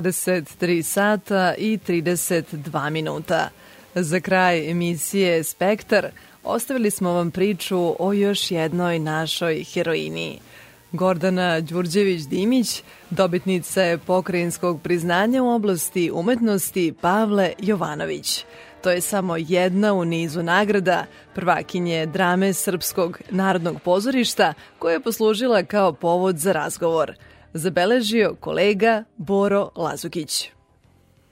[0.01, 3.49] 23 sata i 32 minuta.
[3.95, 6.07] Za kraj emisije Spektar
[6.43, 10.39] ostavili smo vam priču o još jednoj našoj heroini.
[10.91, 18.45] Gordana Đurđević-Dimić, dobitnica je pokrajinskog priznanja u oblasti umetnosti Pavle Jovanović.
[18.83, 21.05] To je samo jedna u nizu nagrada
[21.35, 27.13] prvakinje drame Srpskog narodnog pozorišta koja je poslužila kao povod za razgovor.
[27.55, 30.49] Zabeležio kolega Boro Lazukić.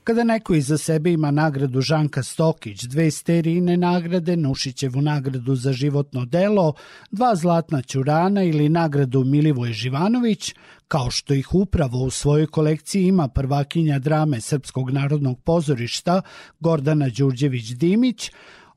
[0.03, 6.25] Kada neko iza sebe ima nagradu Žanka Stokić, dve sterijine nagrade, Nušićevu nagradu za životno
[6.25, 6.73] delo,
[7.11, 10.55] dva zlatna ćurana ili nagradu Milivoje Živanović,
[10.87, 16.21] kao što ih upravo u svojoj kolekciji ima prvakinja drame Srpskog narodnog pozorišta
[16.59, 18.31] Gordana Đurđević-Dimić,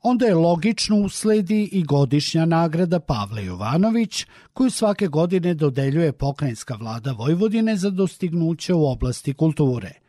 [0.05, 7.11] onda je logično usledi i godišnja nagrada Pavle Jovanović, koju svake godine dodeljuje pokrajinska vlada
[7.11, 9.91] Vojvodine za dostignuće u oblasti kulture–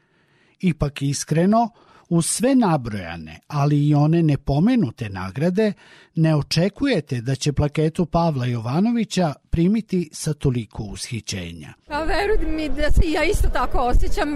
[0.60, 1.68] Ipak iskreno,
[2.09, 5.73] uz sve nabrojane, ali i one nepomenute nagrade,
[6.14, 11.73] ne očekujete da će plaketu Pavla Jovanovića primiti sa toliko ushićenja.
[11.89, 14.28] Pa veruj mi da se ja isto tako osjećam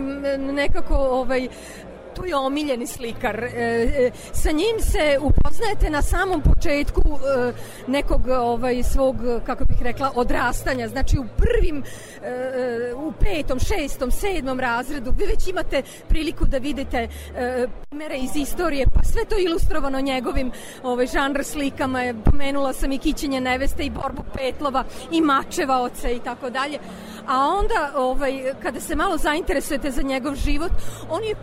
[0.54, 1.48] nekako ovaj
[2.14, 3.44] tu je omiljeni slikar.
[3.44, 7.52] E, e, sa njim se upoznajete na samom početku e,
[7.86, 9.16] nekog ovaj svog,
[9.46, 10.88] kako bih rekla, odrastanja.
[10.88, 11.82] Znači u prvim,
[12.96, 17.08] u petom, šestom, sedmom razredu vi već imate priliku da vidite
[17.88, 22.14] primere iz istorije, pa sve to ilustrovano njegovim ovaj, žanr slikama.
[22.24, 26.78] Pomenula sam i Kićenje neveste i Borbu Petlova i Mačeva oca i tako dalje
[27.30, 30.72] a onda ovaj, kada se malo zainteresujete za njegov život,
[31.10, 31.34] on je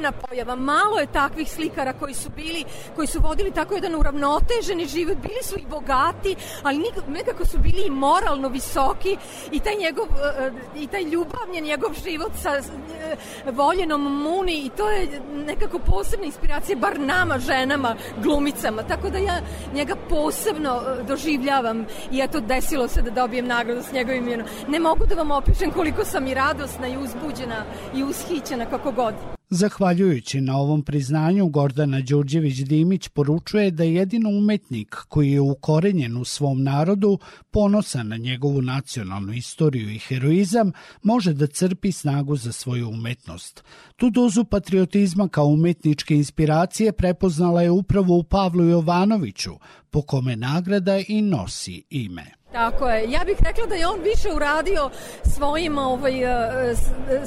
[0.00, 0.56] posebna pojava.
[0.56, 2.64] Malo je takvih slikara koji su bili,
[2.96, 7.82] koji su vodili tako jedan uravnoteženi život, bili su i bogati, ali nekako su bili
[7.86, 9.16] i moralno visoki
[9.52, 13.16] i taj njegov, eh, i taj ljubavnjen njegov život sa eh,
[13.52, 18.82] voljenom Muni i to je nekako posebna inspiracija, bar nama, ženama, glumicama.
[18.82, 19.40] Tako da ja
[19.74, 24.46] njega posebno doživljavam i eto desilo se da dobijem nagradu s njegovim imenom.
[24.68, 27.64] Ne mogu da vam opišem koliko sam i radosna i uzbuđena
[27.94, 29.39] i ushićena kako god.
[29.52, 36.24] Zahvaljujući na ovom priznanju, Gordana Đurđević-Dimić poručuje da je jedino umetnik koji je ukorenjen u
[36.24, 37.18] svom narodu,
[37.50, 40.72] ponosan na njegovu nacionalnu istoriju i heroizam,
[41.02, 43.64] može da crpi snagu za svoju umetnost.
[43.96, 49.52] Tu dozu patriotizma kao umetničke inspiracije prepoznala je upravo u Pavlu Jovanoviću,
[49.90, 52.39] po kome nagrada i nosi ime.
[52.52, 53.10] Tako je.
[53.10, 54.90] Ja bih rekla da je on više uradio
[55.24, 56.74] svojim ovaj, e,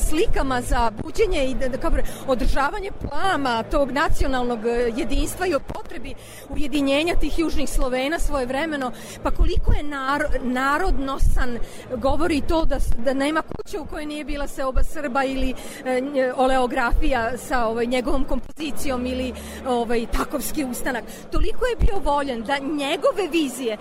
[0.10, 1.91] slikama za buđenje i da, da,
[2.28, 6.14] održavanje plama tog nacionalnog e, jedinstva i o potrebi
[6.50, 8.91] ujedinjenja tih južnih Slovena svoje vremeno.
[9.24, 11.58] Pa koliko je nar, narodnosan
[11.98, 15.54] govori to da, da nema kuće u kojoj nije bila seoba Srba ili
[15.86, 19.34] e, oleografija sa ovaj, njegovom kompozicijom ili
[19.68, 21.04] ovaj, takovski ustanak.
[21.32, 23.78] Toliko je bio voljen da njegove vizije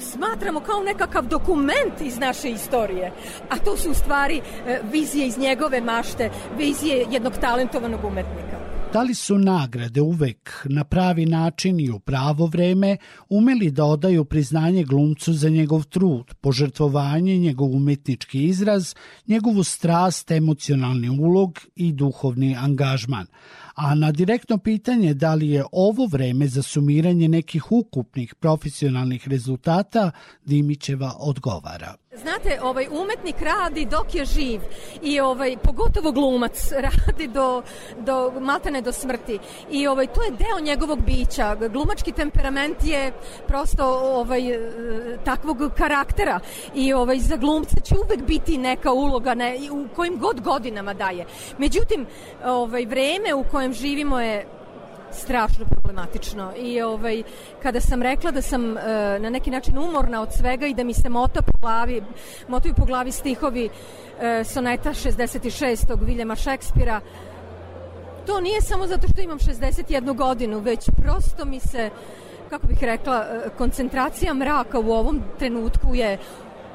[0.00, 3.12] smatramo kao nekakav dokument iz naše istorije,
[3.50, 8.60] a to su u stvari e, vizije iz njegove mašte, vizije jednog talentovanog umetnika.
[8.92, 12.96] Da li su nagrade uvek na pravi način i u pravo vreme
[13.28, 18.94] umeli da odaju priznanje glumcu za njegov trud, požrtvovanje, njegov umetnički izraz,
[19.26, 23.26] njegovu strast, emocionalni ulog i duhovni angažman–
[23.74, 30.10] a na direktno pitanje da li je ovo vreme za sumiranje nekih ukupnih profesionalnih rezultata,
[30.44, 31.94] Dimićeva odgovara.
[32.20, 34.60] Znate, ovaj umetnik radi dok je živ
[35.02, 36.70] i ovaj pogotovo glumac
[37.06, 37.62] radi do
[37.98, 39.38] do maltene do smrti.
[39.70, 41.56] I ovaj to je deo njegovog bića.
[41.72, 43.12] Glumački temperament je
[43.46, 44.42] prosto ovaj
[45.24, 46.40] takvog karaktera
[46.74, 51.26] i ovaj za glumca će uvek biti neka uloga ne, u kojim god godinama daje.
[51.58, 52.06] Međutim,
[52.44, 54.46] ovaj vreme u kojem živimo je
[55.12, 57.22] strašno problematično i ovaj
[57.62, 58.80] kada sam rekla da sam e,
[59.18, 62.02] na neki način umorna od svega i da mi se mota po glavi
[62.48, 63.68] motaju po glavi stihovi
[64.20, 66.04] e, soneta 66.
[66.06, 67.00] Viljema Šekspira
[68.26, 71.90] to nije samo zato što imam 61 godinu već prosto mi se
[72.50, 76.18] kako bih rekla e, koncentracija mraka u ovom trenutku je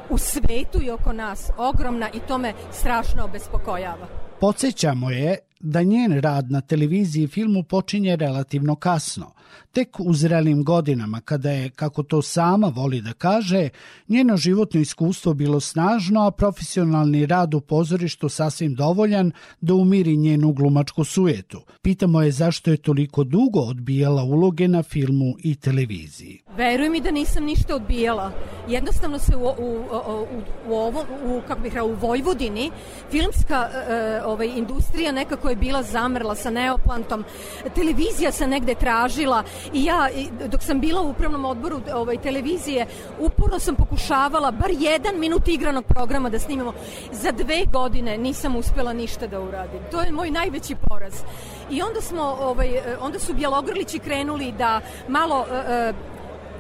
[0.09, 4.07] u svetu i oko nas ogromna i to me strašno obespokojava.
[4.39, 9.31] Podsećamo je da njen rad na televiziji i filmu počinje relativno kasno–
[9.71, 13.69] Tek u zrelim godinama, kada je, kako to sama voli da kaže,
[14.07, 20.53] njeno životno iskustvo bilo snažno, a profesionalni rad u pozorištu sasvim dovoljan da umiri njenu
[20.53, 21.61] glumačku sujetu.
[21.81, 26.41] Pitamo je zašto je toliko dugo odbijala uloge na filmu i televiziji.
[26.57, 28.31] Veruj mi da nisam ništa odbijala.
[28.69, 30.25] Jednostavno se u, u, u,
[30.67, 32.71] u, ovom, u, kako bih rekao, u Vojvodini
[33.11, 37.23] filmska e, ovaj, industrija nekako je bila zamrla sa neoplantom.
[37.75, 40.09] Televizija se negde tražila i ja,
[40.47, 42.85] dok sam bila u upravnom odboru ovaj, televizije,
[43.19, 46.73] uporno sam pokušavala bar jedan minut igranog programa da snimamo.
[47.11, 49.79] Za dve godine nisam uspela ništa da uradim.
[49.91, 51.13] To je moj najveći poraz.
[51.71, 52.69] I onda smo, ovaj,
[53.01, 55.93] onda su Bjelogrlići krenuli da malo e,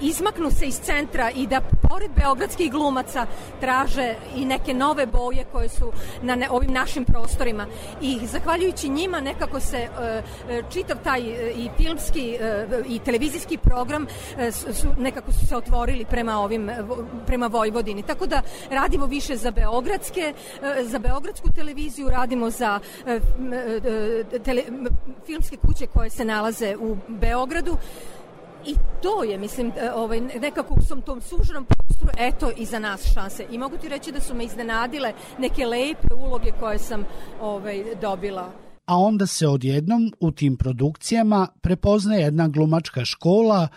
[0.01, 3.25] izmaknu se iz centra i da pored beogradskih glumaca
[3.59, 5.91] traže i neke nove boje koje su
[6.21, 7.67] na ne, ovim našim prostorima.
[8.01, 10.21] I zahvaljujući njima nekako se e,
[10.69, 14.07] čitav taj e, i filmski e, i televizijski program
[14.51, 16.71] su, nekako su se otvorili prema ovim
[17.27, 18.03] prema Vojvodini.
[18.03, 20.33] Tako da radimo više za beogradske
[20.81, 22.79] za beogradsku televiziju radimo za
[24.43, 24.61] tele,
[25.25, 27.77] filmske kuće koje se nalaze u Beogradu
[28.65, 32.79] I to je, mislim, e, ovaj, nekako u svom tom suženom prostoru, eto i za
[32.79, 33.45] nas šanse.
[33.51, 37.05] I mogu ti reći da su me iznenadile neke lepe uloge koje sam
[37.41, 43.67] ovaj, dobila a onda se odjednom u tim produkcijama prepozna jedna glumačka škola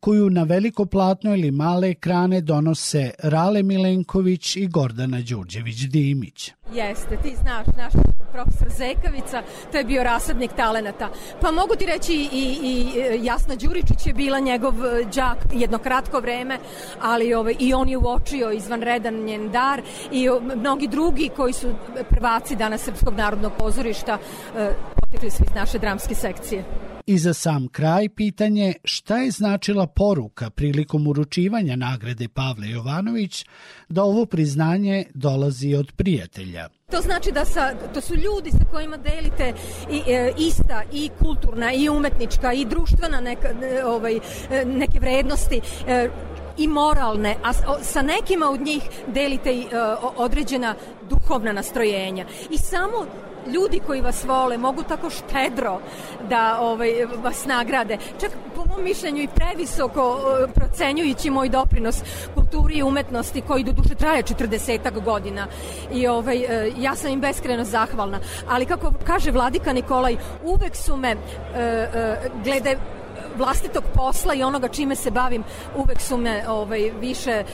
[0.00, 6.52] koju na veliko platno ili male ekrane donose Rale Milenković i Gordana Đurđević-Dimić.
[6.72, 7.92] Jeste, ti znaš, naš
[8.32, 9.42] profesor Zekavica,
[9.72, 11.08] to je bio rasadnik talenata.
[11.40, 12.92] Pa mogu ti reći i, i
[13.24, 14.74] Jasna Đuričić je bila njegov
[15.14, 16.58] đak jedno kratko vreme,
[17.00, 19.82] ali ovaj, i on je uočio izvanredan njen dar
[20.12, 21.74] i mnogi drugi koji su
[22.10, 24.18] prvaci danas Srpskog narodnog pozorišta
[24.56, 24.70] eh,
[25.00, 26.64] potekli su iz naše dramske sekcije.
[27.06, 33.44] I za sam kraj pitanje šta je značila poruka prilikom uručivanja nagrade Pavle Jovanović
[33.88, 36.53] da ovo priznanje dolazi od prijatelja.
[36.90, 39.52] To znači da sa, to su ljudi sa kojima delite
[39.90, 44.20] i, e, ista i kulturna i umetnička i društvena neka, e, ovaj, e,
[44.64, 46.08] neke vrednosti e,
[46.58, 47.52] i moralne, a
[47.82, 49.66] sa nekima od njih delite i e,
[50.16, 50.74] određena
[51.10, 52.26] duhovna nastrojenja.
[52.50, 53.06] I samo
[53.46, 55.78] ljudi koji vas vole mogu tako štedro
[56.28, 56.90] da ovaj,
[57.22, 57.98] vas nagrade.
[58.20, 60.20] Čak po mom mišljenju i previsoko
[60.54, 62.02] procenjujući moj doprinos
[62.34, 65.46] kulturi i umetnosti koji do duše traje 40 godina.
[65.92, 68.20] I ovaj, e, ja sam im beskreno zahvalna.
[68.48, 71.16] Ali kako kaže Vladika Nikolaj, uvek su me e,
[71.54, 72.76] e, glede
[73.38, 75.42] vlastitog posla i onoga čime se bavim,
[75.76, 77.44] uvek su me ovaj, više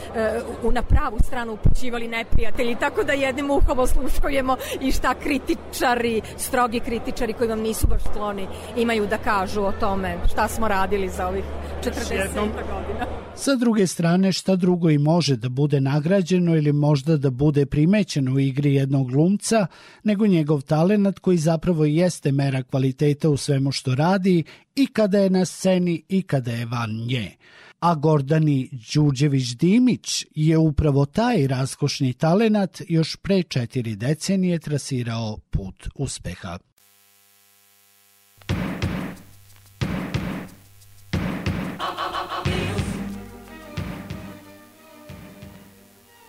[0.64, 6.80] uh, na pravu stranu upućivali neprijatelji, tako da jednim uhom osluškujemo i šta kritičari, strogi
[6.80, 8.46] kritičari koji vam nisu baš skloni,
[8.76, 11.44] imaju da kažu o tome šta smo radili za ovih
[11.84, 13.06] 40 godina.
[13.34, 18.32] Sa druge strane, šta drugo i može da bude nagrađeno ili možda da bude primećeno
[18.32, 19.66] u igri jednog glumca,
[20.04, 24.44] nego njegov talenat koji zapravo jeste mera kvaliteta u svemu što radi
[24.76, 27.36] i kada je na sceni i kada je van nje.
[27.80, 36.58] A Gordani Đuđević-Dimić je upravo taj raskošni talenat još pre četiri decenije trasirao put uspeha.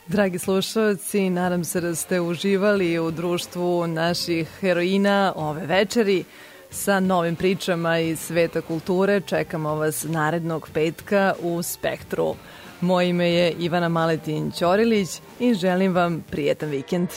[0.07, 6.23] Dragi slušalci, nadam se da ste uživali u društvu naših heroina ove večeri
[6.71, 9.21] sa novim pričama iz sveta kulture.
[9.21, 12.35] Čekamo vas narednog petka u Spektru.
[12.81, 17.09] Moje ime je Ivana Maletin Ćorilić i želim vam prijetan vikend.